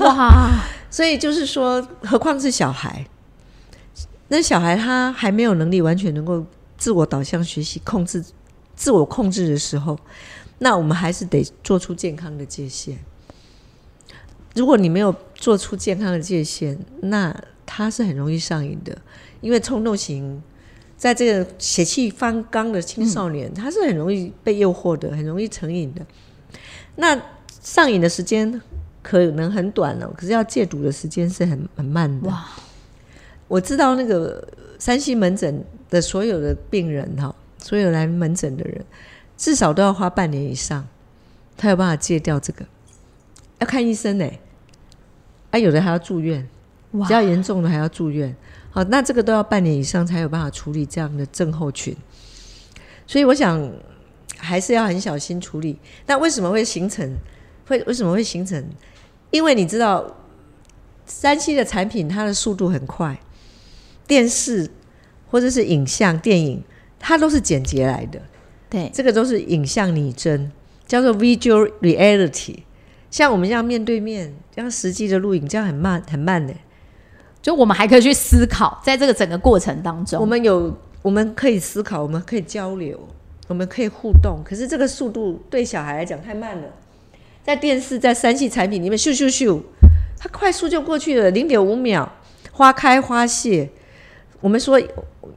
[0.00, 0.50] 哇，
[0.90, 3.06] 所以就是说，何况是小孩，
[4.26, 6.44] 那小孩他还没有能力完全能够
[6.76, 8.24] 自我导向学习、控制
[8.74, 9.96] 自我控制的时候，
[10.62, 12.96] 那我们还是得做出健康的界限。
[14.54, 18.96] 如果你没有做出健康的界限，那他是很容易上瘾的，
[19.40, 20.40] 因为冲动型
[20.96, 26.06] 在这个血气方刚的青少年，他是很容易被诱惑的，很容易成瘾的。
[26.94, 28.60] 那上瘾的时间
[29.02, 32.28] 可能很短哦，可是要戒毒的时间是很很慢的。
[32.28, 32.46] 哇，
[33.48, 34.46] 我知道那个
[34.78, 38.84] 山西门诊的所有的病人哈，所有来门诊的人，
[39.36, 40.86] 至少都要花半年以上，
[41.56, 42.64] 他有办法戒掉这个，
[43.58, 44.30] 要看医生呢。
[45.50, 46.48] 啊，有的还要住院，
[46.92, 48.34] 比较严重的还要住院。
[48.70, 51.94] 好，那这个都要半年以上才有办法处理这样的症候群。
[53.06, 53.70] 所以我想
[54.38, 55.78] 还是要很小心处理。
[56.06, 57.14] 那为什么会形成？
[57.66, 58.64] 会为什么会形成？
[59.30, 60.16] 因为你知道，
[61.04, 63.20] 三 C 的产品它的速度很快，
[64.06, 64.70] 电视
[65.30, 66.64] 或者是影像、电影，
[66.98, 68.22] 它都是剪辑来的，
[68.72, 70.50] 对，这个都是影像拟真，
[70.86, 72.60] 叫做 visual reality。
[73.10, 76.54] 像我们这样面对面，这样实际的录影，这样很慢很慢的。
[77.42, 82.98] 就我们还可以去思考，在这个整个过程当中，我们有，我们可以思考，我们可以交流，
[83.48, 84.40] 我们可以互动。
[84.42, 86.68] 可是这个速度对小孩来讲太慢了，
[87.42, 89.60] 在电视在三系产品里面咻咻咻，
[90.18, 92.10] 它快速就过去了，零点五秒，
[92.52, 93.68] 花开花谢。
[94.42, 94.78] 我们说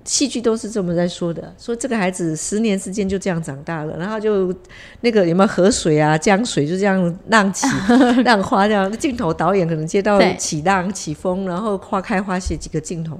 [0.03, 4.53] 戏剧都是这么在说的，说这个孩子十年之间就这样长大了，然后就
[5.01, 7.65] 那个有没有河水啊、江水就这样浪起
[8.25, 13.15] 浪花这样镜头，导演可能接到起浪起风，然后花开花谢几个镜头，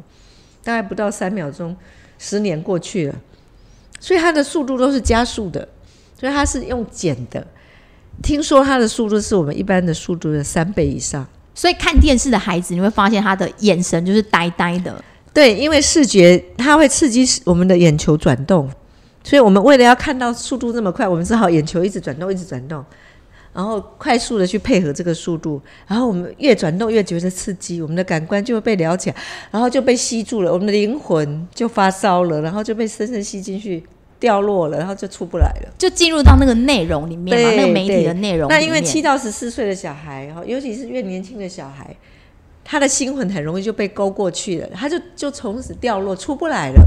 [0.63, 1.76] 大概不到三秒钟，
[2.17, 3.15] 十年过去了，
[4.00, 5.67] 所以它的速度都是加速的，
[6.19, 7.45] 所以它是用剪的。
[8.24, 11.26] 听说它的速度是我们一般的速度的三倍以上。
[11.58, 15.02] 所以看电视的孩子，你会发现他的眼神就是呆呆的，
[15.36, 18.69] 对，因为视觉它会刺激我们的眼球转动，
[19.21, 22.82] 所以我们为了要看到速度这么快，我们只好眼球一直转动，一直转动，
[23.54, 29.15] 然后快速的去配合这个速度，然后我们越转动越觉得刺激，我们的感官就会被撩起来，
[29.52, 33.84] 然后就被吸住了，我们的灵魂就发烧了，然后就被深深吸进去，
[34.19, 35.74] 掉落了，然后就出不来了。
[35.78, 38.48] 就进入到那个内容里面那个媒体的内容。
[38.48, 41.93] 那因为七到十四岁的小孩哈，尤其是越年轻的小孩，
[42.65, 46.84] 他的心魂很容易就被勾过去了，他就就从此掉落出不来了。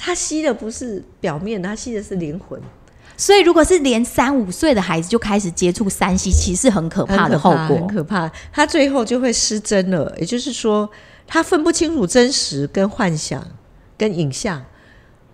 [0.00, 2.60] 他吸的不是表面，他吸的是灵魂，
[3.16, 7.86] 所以如果是连三五岁的孩子就开始接触三 C，其实很可怕的后果很。
[7.86, 8.30] 可怕。
[8.52, 10.90] 他最后就会失真了，也就是说，
[11.26, 13.46] 他分不清楚真实跟幻想
[13.96, 14.64] 跟影像。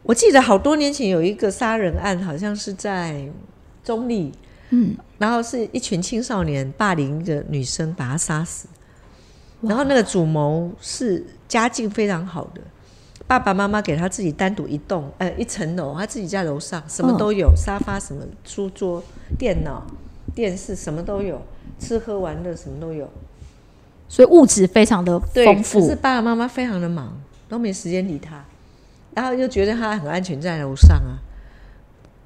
[0.03, 3.27] 我记得好多年前有一个杀人案，好像是在
[3.83, 4.33] 中立，
[4.71, 8.69] 嗯，然后是一群青少年霸凌一个女生，把她杀死。
[9.67, 12.61] 然后那个主谋是家境非常好的，
[13.27, 19.03] 爸爸妈妈给他自己单独一栋，呃，一层楼，他自己在楼上，什么都有，沙发、什么书桌、
[19.39, 19.87] 电脑、
[20.35, 21.41] 电视，什么都有，
[21.79, 23.09] 吃喝玩乐什么都有。
[24.09, 25.97] 所以物质非常的对，丰可是。
[25.97, 28.45] 爸爸妈妈非常的忙，都没时间理他，
[29.15, 31.19] 然后又觉得他很安全在楼上啊。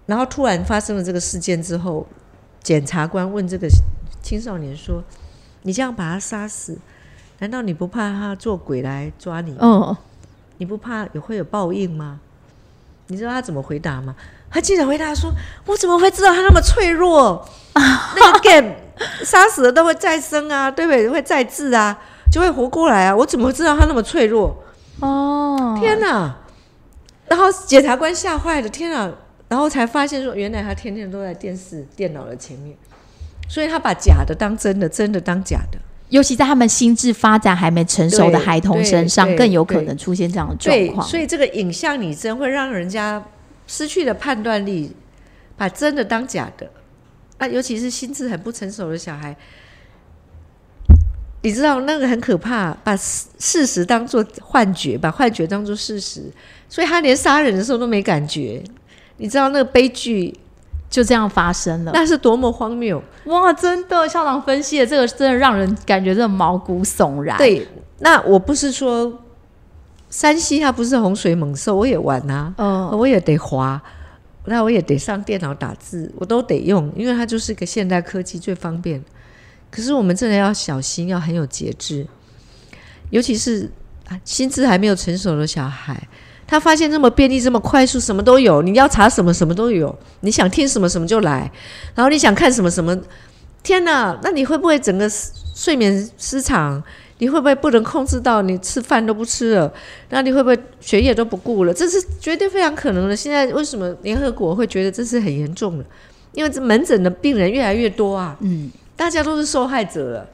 [0.07, 2.07] 然后突然发生了这个事件之后，
[2.63, 3.69] 检察官问这个
[4.23, 5.05] 青少年说
[5.63, 6.77] ：“你这样把他杀死，
[7.41, 9.57] 难道你不怕他做鬼来抓你？
[9.59, 9.97] 哦，
[10.59, 12.21] 你不怕也会有报应吗？”
[13.11, 14.15] 你知道他怎么回答吗？
[14.51, 15.31] 他竟然回答说
[15.67, 17.49] ：“我怎么会知道他那么脆弱？
[17.75, 18.75] 那个 game
[19.25, 21.09] 杀死了都会再生啊，对不对？
[21.09, 21.99] 会再治啊，
[22.31, 23.17] 就会活过来啊。
[23.17, 24.63] 我怎么会知道他那么脆弱？
[25.01, 26.37] 哦，天哪！
[27.29, 29.11] 然后检察官吓坏了，天哪！
[29.49, 32.77] 然后才发现说，原来他天天都在电视、电脑的前面，
[33.49, 35.79] 所以他把假的当真的，真的当假的。
[36.11, 41.07] 尤其在他们心智发展还没成熟的孩童身上，更有可能出现这样的状，况。
[41.07, 43.23] 所以这个影像拟真会让人家
[43.67, 44.93] 失去了判断力，
[45.57, 46.71] 把真的当假的。
[47.37, 49.37] 啊，尤其是心智很不成熟的小孩，
[51.43, 56.23] 你知道那个很可怕，把事事实当做幻觉，把幻觉当做事实，
[56.69, 58.61] 所以他连杀人的时候都没感觉。
[59.19, 60.35] 你知道那个悲剧
[60.91, 63.03] 就这样发生了，那是多么荒谬！
[63.27, 67.37] 哇，真的，校长分析的这个真的让人感觉这毛骨悚然。
[67.37, 67.67] 对，
[67.99, 69.23] 那我不是说
[70.09, 73.81] 山西它不是洪水猛兽，我也玩啊，嗯，我也得滑，
[74.47, 79.05] 那我也得上电脑打字，我都得用，因为它就是个现代科技最方便。
[79.71, 82.07] 可是我们真的要小心，要很有节制，
[83.11, 83.71] 尤其是
[84.09, 86.09] 啊，心智还没有成熟的小孩，
[86.49, 91.49] 他发现这么便利、这么快速，什么都有，你要查什么什么都有，你想听什么什么就来，
[91.95, 92.99] 然后你想看什么什么，
[93.63, 95.09] 天哪，那你会不会整个
[95.55, 96.83] 睡眠失常？
[97.19, 99.73] 你会不会不能控制到你吃饭都不吃了？
[100.09, 101.75] 那你会不会学业都不顾了？
[101.75, 103.15] 这是绝对非常可能的。
[103.15, 105.85] 现在为什么联合国会觉得这是很严重的？
[106.33, 108.37] 因为这门诊的病人越来越多啊。
[108.41, 108.71] 嗯。
[108.97, 110.29] 大家都是受害者了，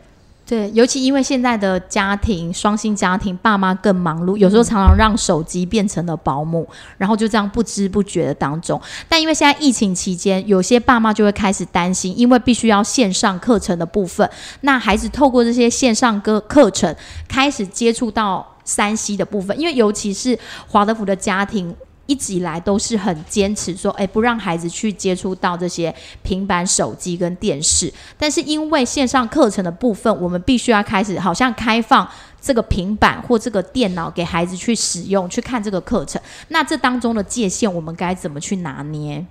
[0.46, 6.68] 对，尤其因为现在的家庭双薪家庭，爸妈更忙碌，有时候常常让手机变成了保姆，
[6.98, 8.78] 然后就这样不知不觉的当中。
[9.08, 14.28] 但因为现在疫情期间，有些爸妈就会开始担心，因为必须要线上课程的部分，
[14.60, 16.94] 那孩子透过这些线上课课程
[17.26, 20.38] 开始接触到山西的部分，因为尤其是
[20.68, 21.74] 华德福的家庭。
[22.06, 27.92] 一直以来都是很坚持说，哎，不让孩子去接触到这些平板、手机跟电视。
[28.18, 32.06] 但是因为线上课程的部分，我们必须要开始，好像开放
[32.40, 36.20] 这个平板或这个电脑给孩子去使用，去看这个课程。
[36.48, 39.24] 那这当中的界限，我们该怎么去拿捏？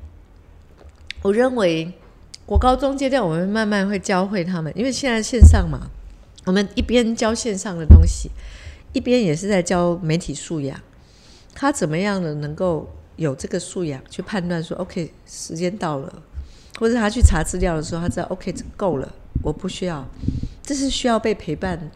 [1.21, 1.93] 我认为，
[2.45, 5.80] 国高中阶段我们慢慢会教会他们，因为现在线上嘛，
[6.45, 8.32] 我们一边教线上的东西，
[8.93, 10.78] 一边也是在教媒体素养。
[11.54, 16.24] 他怎么样的能够有这个素养去判断说，OK，时间到了，
[16.80, 19.08] 或者他去查资料的时候，他知道 OK，够了，
[19.41, 20.06] 我不需要，
[20.64, 21.91] 这是需要被陪伴、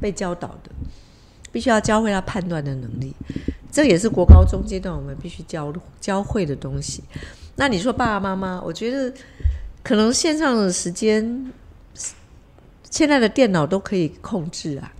[0.00, 0.70] 被教导的，
[1.50, 3.14] 必须要教会他判断的能力。
[3.72, 7.02] 这也是国高中阶段我们必须教教会的东西。
[7.56, 9.12] 那你说爸爸妈妈，我觉得
[9.82, 11.52] 可能线上的时间，
[12.88, 14.92] 现在的电脑都可以控制啊。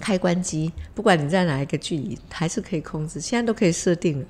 [0.00, 3.20] 开关机，不管你在哪一个距离，还是可以控制。
[3.20, 4.26] 现在都可以设定了，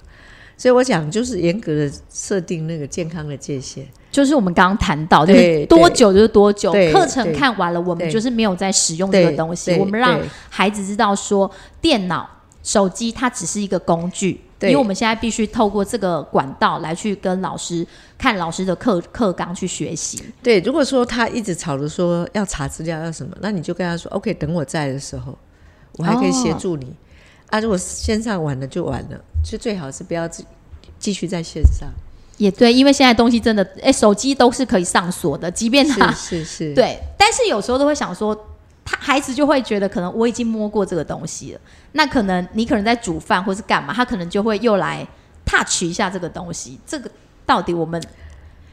[0.56, 3.86] 所以我想就是严格的设定那个健康的界限。
[4.10, 9.72] 就是我们刚刚谈到，就是多久就是多久，课程看完了，我们就是没有在使用这个东西。
[9.76, 11.48] 我们让孩子知道说，
[11.80, 12.28] 电脑、
[12.64, 17.86] 手机它只是一个工具，因为我们现在必须透过这个管道来去跟老师
[18.18, 20.20] 看老师的课课纲去学习。
[20.42, 25.38] 对，如果说他一直吵着说要查资料要什么，那你就跟他说：“OK，等我在的时候。”
[25.98, 26.94] 我还可以协助你
[27.48, 27.60] 啊！
[27.60, 30.44] 如果线上完了就完了，就最好是不要继
[30.98, 31.88] 继续在线上。
[32.38, 36.98] 也对，因为现在东西真的，哎，手机都是可以上锁的，即便是是是， 对。
[37.18, 38.34] 但是有时候都会想说，
[38.82, 41.60] 他孩子就会觉得，可能我已经摸过这个东西了，
[41.92, 45.06] 那可能你可能在煮饭或是干嘛，他可能就会又来
[45.44, 46.78] touch 一下这个东西。
[46.86, 47.10] 这个
[47.44, 48.02] 到底我们，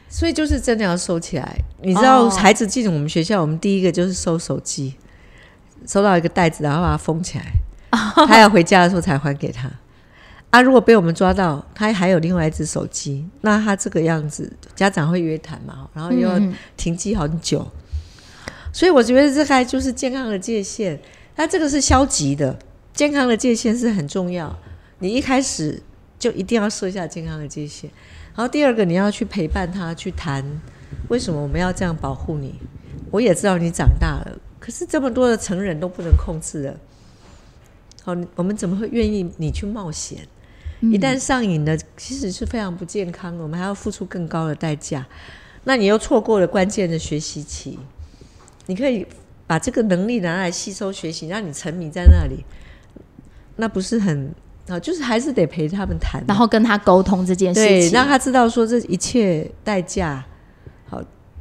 [0.08, 1.58] 所以就是真的要收起来。
[1.82, 4.94] 你知道，孩子进我们学校，我们第一个就是收手机。
[5.86, 7.44] 收到一个袋子，然后把它封起来，
[8.26, 9.70] 他要回家的时候才还给他。
[10.50, 16.40] 啊，如果被我们抓到，他还有另外一只手机，那他这个样子，家长会约谈嘛，然后又要
[16.76, 17.70] 停机很久。
[18.72, 20.98] 所以我觉得这个就是健康的界限。
[21.36, 22.58] 那这个是消极的，
[22.94, 24.58] 健康的界限是很重要。
[25.00, 25.82] 你一开始
[26.18, 27.90] 就一定要设下健康的界限。
[28.34, 30.44] 然后第二个，你要去陪伴他，去谈
[31.08, 32.54] 为什么我们要这样保护你。
[33.10, 34.38] 我也知道你长大了。
[34.68, 36.76] 可是这么多的成人都不能控制了，
[38.04, 40.18] 好，我们怎么会愿意你去冒险？
[40.82, 45.06] 一旦上瘾了，其实是非常不健康的，我们还要付出更高的代价。
[45.64, 47.78] 那你又错过了关键的学习期，
[48.66, 49.06] 你可以
[49.46, 52.44] 把这个能力拿来吸收学习，让你沉迷在那里，
[53.56, 54.30] 那不是很
[54.66, 54.78] 啊？
[54.78, 60.22] 就是还是得陪他们谈，然后跟他沟通这件事情，让他知道说这一切代价。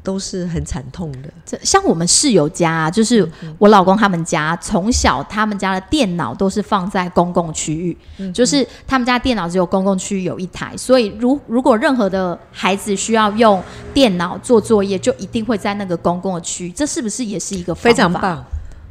[0.08, 1.30] 都是很惨痛的。
[1.46, 13.62] 这像我们室友家，就是我老公他们家，从小他们家的电脑都是放在公共区域，嗯就是他们家电脑只有公共区域有一台，所以如如果任何的孩子需要用
[13.94, 16.72] 电脑做作业，就一定会在那个公共的区域。
[16.72, 18.46] 这是不是也是一个非常棒？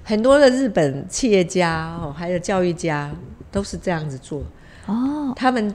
[0.04, 3.10] 很多的日本企业家哦，还有教育家
[3.50, 4.42] 都是这样子做
[4.84, 5.32] 哦。
[5.34, 5.74] 他们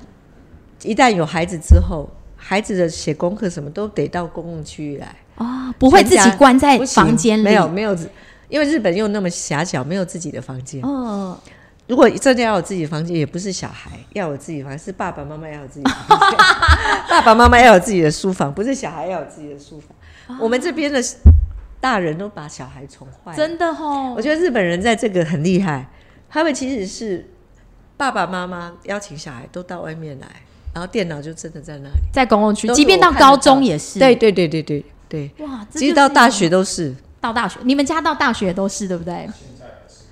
[0.84, 5.16] 一旦有孩子之后，孩子的写功课什么都得到公共区域来。
[5.36, 7.96] 啊，不会自己关在房间里，没有没有，
[8.50, 10.82] 因为日本又那么狭小，没有自己的房间。
[10.84, 11.40] 哦，
[11.88, 16.38] 如果真的要有自己的房间，也不是小孩要有自己的房间，是爸爸妈妈要有自己的房间。
[17.10, 20.38] 爸爸妈妈要有自己的书房，不是小孩要有自己的书房。
[20.40, 21.02] 我们这边的
[21.80, 23.38] 大人都把小孩宠坏了。
[23.38, 25.90] 真的哦我，觉得日本人在这个很厉害，
[26.30, 27.28] 他们其实是
[27.98, 30.28] 爸爸妈妈邀请小孩都到外面来，
[30.74, 31.96] 然后电脑就真的在那里。
[32.14, 34.00] 在公共区，即便到高中也是。
[34.00, 36.96] 对对对对对对，哇，其实到大学都是。
[37.20, 39.30] 到大学，你们家到大学都是对不对？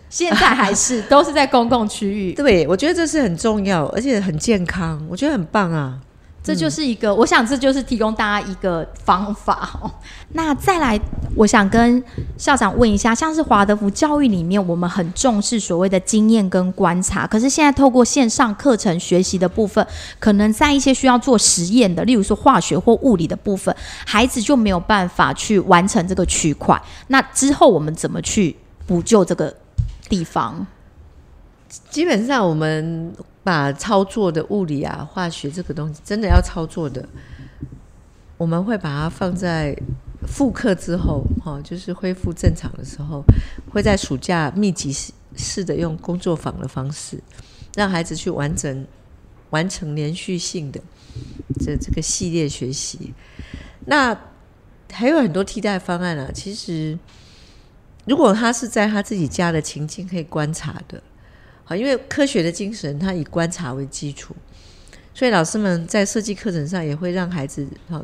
[0.10, 5.98] 现在还是 都是在公共区域，对，我觉得这是很重要，而且很健康，我觉得很棒啊。
[6.42, 9.92] 这就是一个，我想这就是提供大家一个方法哦。
[10.34, 11.00] 那再来，
[11.36, 12.02] 我想跟
[12.38, 19.86] 校长问一下，像是华德福教育里面，我们很重视所谓的经验跟观察，可是现在透过线上课程学习的部分，
[20.18, 23.76] 可能在一些需要做实验的，例如说化学或物理的部分，
[24.06, 26.82] 孩子就没有办法去完成这个区块。
[27.08, 28.56] 那之后我们怎么去
[28.88, 29.54] 补救这个
[30.08, 30.66] 地方？
[31.90, 33.14] 基本上我们
[33.44, 37.08] 把操作的物理啊、化学这个东西，真的要操作的，
[38.38, 39.76] 我们会把它放在
[40.28, 43.24] 复课之后，哈、就是恢复正常的时候，
[43.72, 47.22] 会在暑假密集式式的用工作坊的方式，
[47.76, 48.88] 让孩子去完整
[49.52, 50.82] 完成连续性的
[51.60, 53.14] 这这个系列学习。
[53.86, 54.20] 那
[54.92, 56.98] 还有很多替代方案啊，其实
[58.06, 61.04] 如果他是在他自己家的情境可以观察的。
[61.70, 64.36] 好，因为科学的精神，它以观察为基础，
[65.14, 68.04] 所以老师们在设计课程上也会让孩子好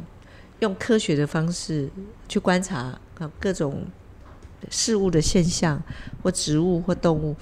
[0.59, 1.89] 用科学的方式
[2.30, 2.78] 去观察
[3.18, 3.84] 啊各种
[4.70, 5.82] 事物的现象，
[6.22, 7.36] 或植物或动物。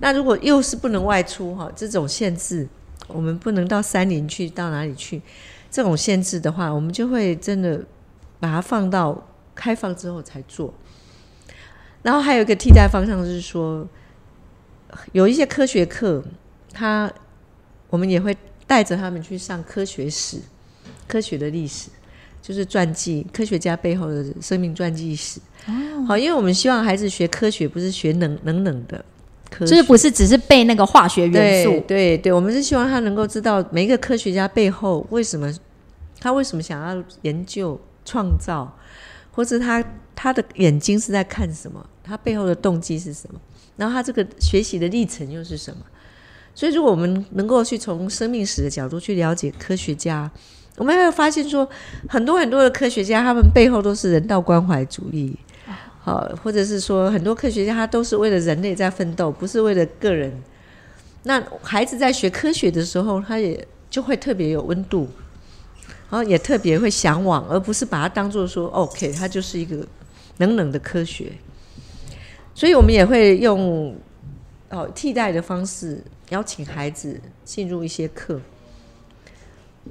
[0.00, 2.66] 那如果又是不能外出哈，这种限制，
[3.06, 5.20] 我们不能到山林去，到哪里去？
[5.70, 7.84] 这种限制的话，我们就会真的
[8.40, 10.72] 把它放到开放之后才做。
[12.00, 13.86] 然后还有一个替代方向是说，
[15.12, 16.22] 有一些科学课，
[16.72, 17.12] 他
[17.88, 20.38] 我们也会带着他们去上科学史、
[21.06, 21.88] 科学的历史，
[22.42, 25.40] 就是传记，科学家背后的生命传记史。
[26.06, 29.04] 好，因为我们希望孩子学科学，不是学冷冷冷的
[29.50, 31.70] 科学，就是不是只是背那个化学元素。
[31.70, 35.52] 对，对对，我们是希望他能够知道每一个科学家背后为什么
[36.20, 38.72] 他为什么想要研究创造，
[39.32, 39.84] 或是他
[40.14, 43.40] 他的眼睛是在看什么，他背后的动机是什么，
[43.76, 45.80] 然后他这个学习的历程又是什么。
[46.54, 50.30] 所以，如果我们能够去从生命史的角度去了解科学家，
[50.78, 51.68] 我们会发现说，
[52.08, 55.38] 很多很多的科学家，他们背后都是人道关怀主义，
[56.02, 60.32] 好，或者是说很多科学家他都是为了人类在奋斗，不是为了个人。
[61.24, 65.08] 那孩子在学科学的时候，他也就会特别有温度，
[66.08, 69.86] 然后也特别会向往，而不是把它当做说 OK，它就是一个
[70.38, 71.32] 冷冷的科学。
[72.56, 73.94] 所以我们也会用
[74.70, 78.40] 哦替代的方式邀请孩子进入一些课。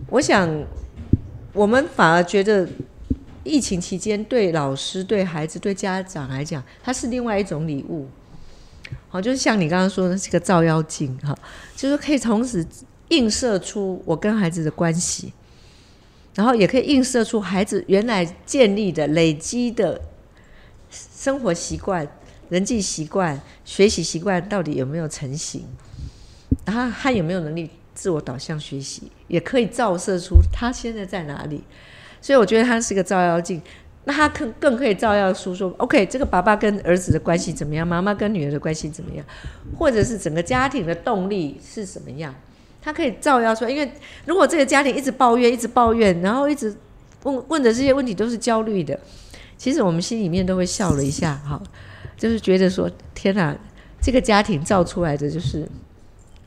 [0.10, 0.50] 我想，
[1.54, 2.68] 我们反而觉得
[3.44, 8.08] 疫情期间对老师、对孩子、对家长来讲，它是另外一种礼物。
[9.10, 11.38] 好，就是像你刚刚说的，是个照妖镜哈，
[11.76, 12.66] 就是可以同时
[13.10, 15.32] 映射出我跟孩子的关系，
[16.34, 20.02] 然后也可以映射出孩子原来建立的、累积的
[20.90, 22.06] 生活习惯、
[22.50, 25.66] 人际习惯、学习习惯到底有没有成型，
[26.66, 31.64] 然后他有没有能力自我导向学习，也可以照射出他现在在哪里。
[32.22, 33.62] 所以我觉得他是个照妖镜。
[34.08, 37.88] 那他更更可以照耀出说，OK，这个爸爸跟儿子的关系怎么样？
[37.88, 39.26] 妈妈跟女儿的关系怎么样？
[39.80, 42.32] 或者是整个家庭的动力是什么样？
[42.84, 43.72] 他可以照耀出来。
[43.72, 43.92] 因为
[44.26, 46.76] 如果这个家庭一直抱怨，一直抱怨，然后一直
[47.24, 49.00] 问问的这些问题都是焦虑的，
[49.58, 51.60] 其实我们心里面都会笑了一下，哈，
[52.18, 53.56] 就是觉得说，天哪，
[54.02, 55.68] 这个家庭造出来的就是，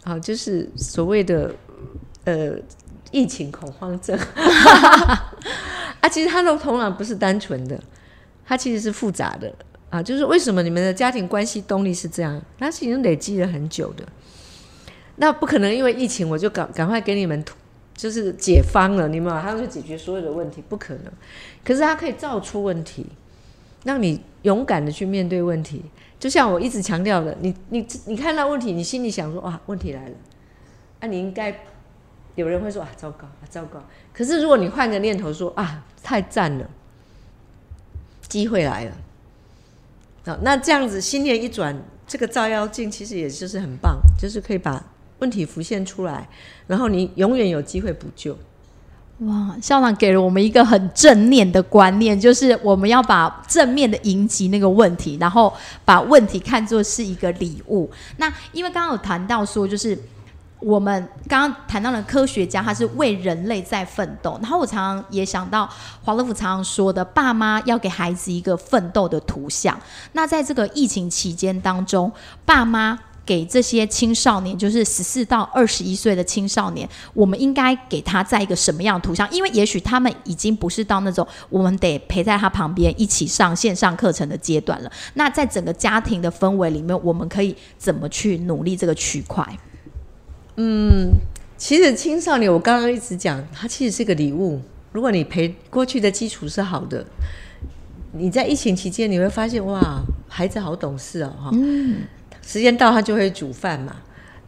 [0.04, 1.54] 啊，就是所谓的
[2.24, 2.52] 呃
[3.10, 4.18] 疫情恐慌症。
[6.00, 7.78] 啊，其实它的头脑不是单纯的，
[8.46, 9.52] 它其实是复杂的
[9.90, 10.02] 啊。
[10.02, 12.40] 就是为什么你们的家庭关系动力是这样？
[12.58, 14.04] 它是已经累积了很久的。
[15.16, 17.44] 那不可能因为疫情我就赶赶快给你们
[17.96, 21.12] 就是解方了，你们马上就解决所有的问题，不可能。
[21.64, 23.04] 可是它可以造出问题，
[23.88, 25.82] 让你勇敢的去面对问题。
[26.20, 30.14] 就像我一直强调的，你你你看到问题，你心里想说哇，问题来了，
[31.00, 31.58] 啊，你应该
[32.34, 33.82] 有人会说啊，糟糕啊，糟糕。
[34.12, 36.68] 可是如果你换个念头说啊，太赞了，
[38.28, 38.92] 机会来了，
[40.26, 41.74] 啊，那这样子心念一转，
[42.06, 44.84] 这个照妖镜其实也就是很棒，就是可以把
[45.20, 46.28] 问题浮现出来，
[46.66, 48.36] 然后你永远有机会补救。
[49.20, 55.52] 哇，校长给了我们一个很正念的观念，就是我们要把正面的迎击那个问题，然后
[55.84, 57.90] 把问题看作是一个礼物。
[58.18, 59.98] 那因为刚刚有谈到说，就是
[60.60, 64.38] 我们刚刚谈到了科学家，他是为人类在奋斗。
[64.40, 65.68] 然后我常常也想到
[66.04, 69.76] 华乐福常常说的，爸妈要给孩子一个奋斗的图像。
[70.12, 72.12] 那在这个疫情期间当中，
[72.44, 72.96] 爸妈。
[73.28, 79.30] 给这些青少年，就是十四到二十一岁的青少年，我们应该给他在一个什么样的图像？
[79.30, 84.90] 因为也许他们已经不是到那种我们得陪在他旁边一起上线上课程的阶段了。
[85.12, 89.46] 那在整个家庭的氛围里面，我们可以怎么去努力这个区块？
[90.56, 91.10] 嗯，
[91.58, 94.58] 其实青少年，我刚刚一直讲，他其实是个礼物。
[94.92, 97.04] 如果你陪过去的基础是好的，
[98.12, 101.50] 你在疫情期间你会发现，哇，孩子好懂事哦，哈。
[101.52, 102.00] 嗯。
[102.48, 103.94] 时间到，他就会煮饭嘛，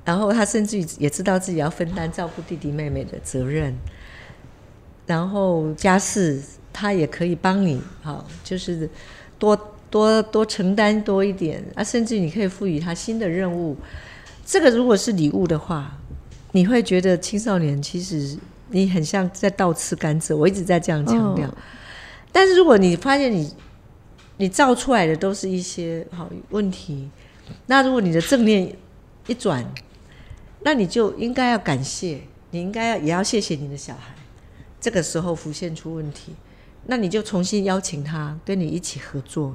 [0.07, 3.75] 然后他甚至也知道自己要分担照顾弟弟妹妹的责任，
[5.05, 6.41] 然后家事
[6.73, 8.89] 他也可以帮你，好，就是
[9.39, 9.55] 多
[9.91, 13.77] 多多承担多一点啊，甚至你可以赋予他新的任务。
[14.47, 15.99] 这个如果是礼物的话，
[16.53, 18.39] 你会觉得青少年其实
[18.71, 20.35] 你很像在倒吃甘蔗。
[20.35, 21.55] 我一直在这样强调，
[22.33, 23.55] 但是如果你发现你
[24.39, 27.11] 你造出来的都是一些好问题。
[27.67, 28.75] 那如果你的正念
[29.27, 29.65] 一转，
[30.63, 32.21] 那你就应该要感谢，
[32.51, 34.15] 你应该要也要谢谢你的小孩。
[34.81, 36.35] 这个时候浮现出问题，
[36.87, 39.55] 那你就重新邀请他跟你一起合作，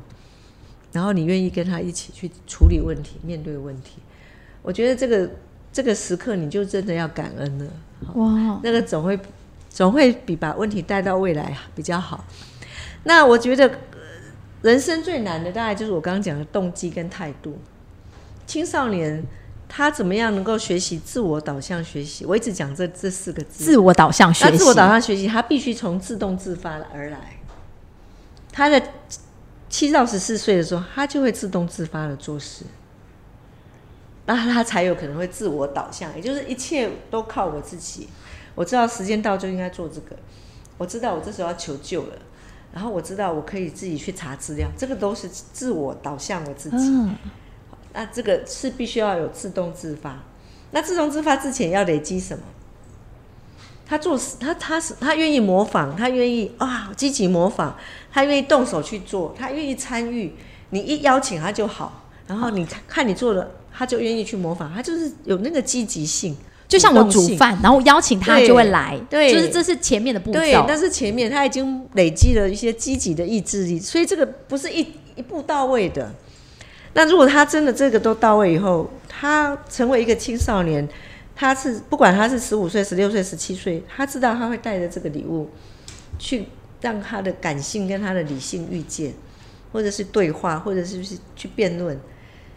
[0.92, 3.98] 然后你愿意跟他一起去处理问题、面对问题。
[4.62, 5.30] 我觉得这个
[5.74, 7.66] 这个时刻你就真的要感恩了。
[8.14, 9.20] 哇，那个总会
[9.70, 12.24] 总会比把问题带到未来比较好。
[13.04, 13.80] 那我觉得
[14.62, 17.60] 人生最难的大概就是我刚刚讲的动机跟态度。
[18.46, 19.24] 青少年
[19.68, 22.26] 他怎么样能够学习自我导向学习？
[22.26, 24.58] 我一直讲这这四个字：自我导向学习。
[24.58, 27.38] 自我导向学习，他必须从自动自发而来。
[28.52, 28.94] 他在
[29.68, 32.64] 七到十四岁的时候，他就会自动自发的做事，
[34.28, 38.08] 那他才有可能会自我导向，也就是一切都靠我自己。
[38.54, 40.16] 我知道时间到就应该做这个，
[40.78, 42.16] 我知道我这时候要求救了，
[42.72, 46.78] 然后我知道我可以自己去查资料，这个都是自我导向我自己。
[47.96, 50.24] 那这个是必须要有自动自发。
[50.72, 52.44] 那自动自发之前要累积什么？
[53.88, 57.74] 他做他他是他愿意模仿，他愿意啊积极模仿，
[58.12, 60.34] 他愿意动手去做，他愿意参与。
[60.72, 66.36] 你一邀请他就好，然后你看看你做的，他就愿意去模仿，他就是有那个积极性。
[66.68, 70.40] 就像我煮饭，然后邀请他就会来，对，就是这是前面的步骤。
[70.40, 76.12] 对，但是前面他已经累积了一些积极的意志力，所以这个不是一一步到位的。
[76.98, 80.88] 那如果他真的这个都到位以后，他成为一个青少年，
[81.36, 85.50] 他是不管他是十五岁、十六岁、十七岁，他知道他会带着这个礼物，
[86.18, 86.46] 去
[86.80, 89.14] 让他的感性跟他的理性遇见，
[89.74, 91.04] 或者是对话，或者是
[91.36, 92.00] 去辩论，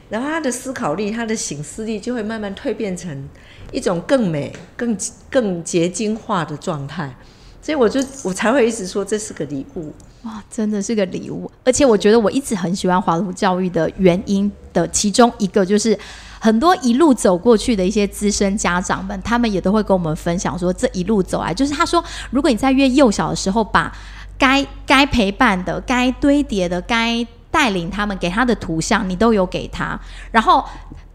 [0.09, 3.28] 然后他的思考力、他的醒思力就会慢慢蜕变成
[3.72, 4.97] 一种更美、更
[5.28, 7.12] 更结晶化的状态。
[7.61, 9.93] 所以我就我才会一直说这是个礼物。
[10.25, 11.49] 哇，真的是个礼物！
[11.64, 15.97] 而且我觉得我一直很喜欢华图教育的原因的其中一个，就是
[16.41, 23.97] 很多一路走过去的一些资深家长们，他们也都会跟我们分享说，这一路走来，就是他说，如果你在越幼小的时候，把
[24.37, 29.99] 该该陪伴的、该堆叠的、该带领他们给他的图像，你都有给他。
[30.33, 30.64] 然后，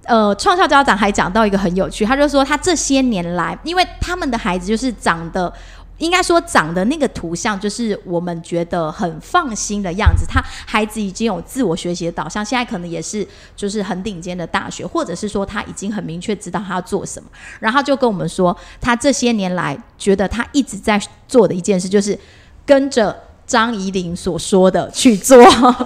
[0.06, 5.54] 呃，创校家长还讲到一个很有趣，他就说他这些年来，因为他们的孩子就是长得。
[5.99, 10.25] 应该说，长的那个图像就是我们觉得很放心的样子。
[10.27, 13.25] 他孩子已经有自我学习的导向，现在可能也是
[13.55, 17.29] 就是很顶尖的大学，或者是说他已经很明确知道他要做什么。
[17.59, 22.17] 然后就跟我们说，他这些年来觉得他一直在做的一件事，就是
[22.65, 23.15] 跟着。
[23.45, 25.37] 张怡玲所说的去做，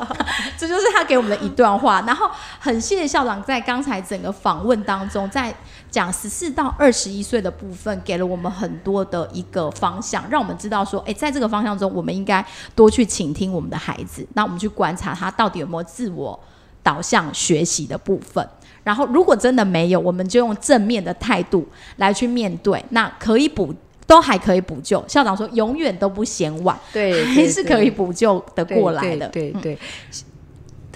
[0.59, 2.03] 这就是他给我们的一段话。
[2.05, 2.29] 然后
[2.59, 5.53] 很谢谢校长在刚才整个访问当中，在
[5.89, 16.39] 讲十四到二十一岁的部分，给了我们很多的一个方向，让我们知道说，哎，在这个方向中，我们应该多去倾听我们的孩子，那我们去观察他到底有没有自我
[16.83, 18.47] 导向学习的部分。
[18.83, 21.67] 然后如果真的没有，我们就用正面的态度
[21.97, 23.73] 来去面对，那可以补。
[24.05, 29.79] 都还可以补救，校长说永远都不嫌晚，对，还是可以补救的过来的，对对对，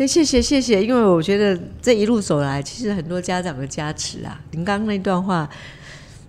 [0.07, 5.49] 谢谢谢谢，因为我觉得这一路走来，其实很多家长的加持啊，您刚刚那段话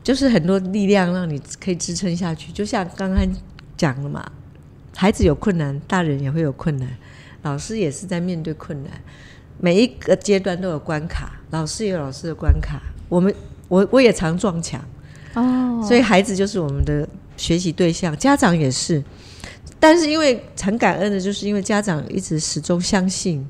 [0.03, 3.27] 就是很多力量让你可以支撑下去，就像刚刚
[3.77, 4.25] 讲了嘛，
[4.97, 6.89] 孩子有困难，大人也会有困难，
[7.43, 8.93] 老师也是在面对困难，
[9.59, 13.35] 每一个阶段都有关卡，老师有老师的关卡，我们
[13.69, 14.85] 我我也常撞墙。
[15.35, 19.03] 哦，所以孩子就是我们的学习对象，家长也是。
[19.81, 23.45] 但是因为很感恩的，就是因为家长一直始终相信。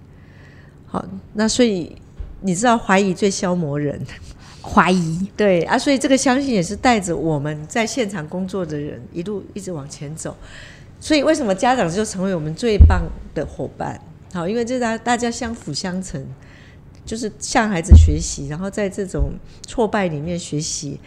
[0.93, 1.97] 好，那所以
[2.43, 3.99] 你知道，怀疑最消磨人。
[4.62, 5.26] 怀疑。
[5.34, 10.36] 对啊，所以这个相信也是带着我们在现场工作的人一路一直往前走。
[11.01, 13.99] 所以为什么家长就成为我们最棒的伙伴？
[14.34, 16.22] 好，因为这大大家相辅相成，
[17.07, 19.30] 就是向孩子学习，然后在这种
[19.66, 21.01] 挫败里面学习，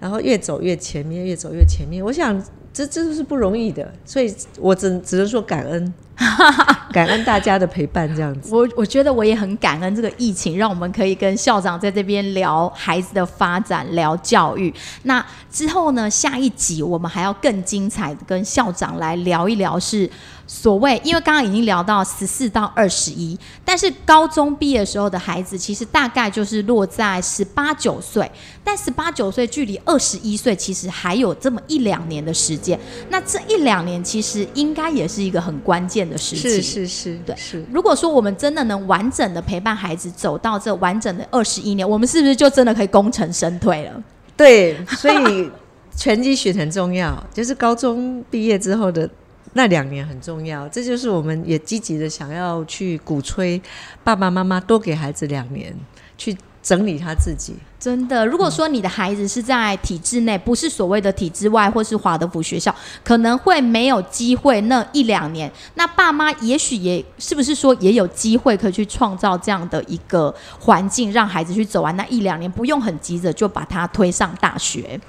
[0.00, 2.02] 然后越走越前面，越走越前面。
[2.02, 2.42] 我想
[2.76, 5.94] 这这都是不容易的，所以我只只能说感恩。
[6.92, 8.54] 感恩大家的陪伴，这样子。
[8.54, 14.72] 我我觉得我也很感恩这个疫情，让我们可以跟校长在这边聊孩子的发展，聊教育。
[15.04, 20.10] 那之后呢，下一集我们还要更精彩的跟校长来聊一聊是。
[20.46, 28.30] 所谓，因为刚刚已经聊到十四到二十一，但是高中毕业时候的孩子，其实大概就是落在十八九岁。
[28.62, 32.78] 但十八九岁距离二十一岁，其实还有这么一两年的时间。
[33.10, 36.48] 那这一两年，其实应该也是一个很关键的时期。
[36.48, 37.34] 是是是，对。
[37.36, 37.64] 是。
[37.72, 44.02] 如果说我们真的能完整的陪伴孩子走到这完整的二十一年，我们是不是就真的可以功成身退了？
[44.36, 45.50] 对，所以
[45.96, 49.10] 拳击学很重要，就是高中毕业之后的。
[49.56, 53.60] 那两年很重要，这就是我们也积极的想要去鼓吹
[54.04, 55.74] 爸爸妈妈多给孩子两年
[56.18, 57.54] 去整理他自己。
[57.80, 65.50] 真的，如果说你的孩子是在体制内，不是所谓的体制外或是华德福学校，可能会没有机会那一两年。
[65.76, 75.00] 那爸妈也许也是不是说也有机会可以去创造这样的一个环境，让孩子去走完那一两年，不用很急着就把他推上大学。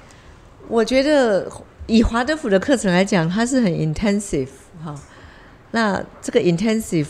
[0.68, 1.46] 我觉得。
[1.88, 4.48] 以华德福的课程来讲，它是很 intensive
[4.84, 4.94] 哈，
[5.72, 7.08] 那这个 intensive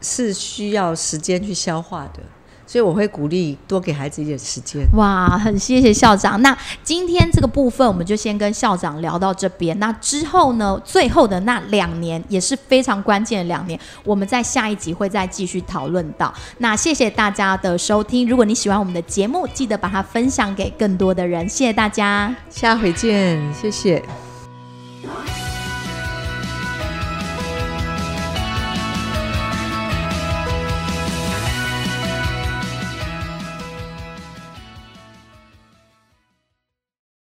[0.00, 2.22] 是需要时间去消化的。
[2.70, 4.86] 所以我会鼓励多给孩子一点时间。
[4.92, 6.40] 哇，很谢谢校长。
[6.40, 9.76] 那今天这个部分我们就先跟校长聊到这边。
[9.80, 16.32] 那之后呢，最后的那两年也是非常关键的两年，我们在下一集会再继续讨论到。
[16.58, 18.28] 那谢谢大家的收听。
[18.28, 21.48] 如果你喜欢我们的节目，记得把它分享给更多的人。
[21.48, 24.00] 谢谢大家，下回见，谢谢。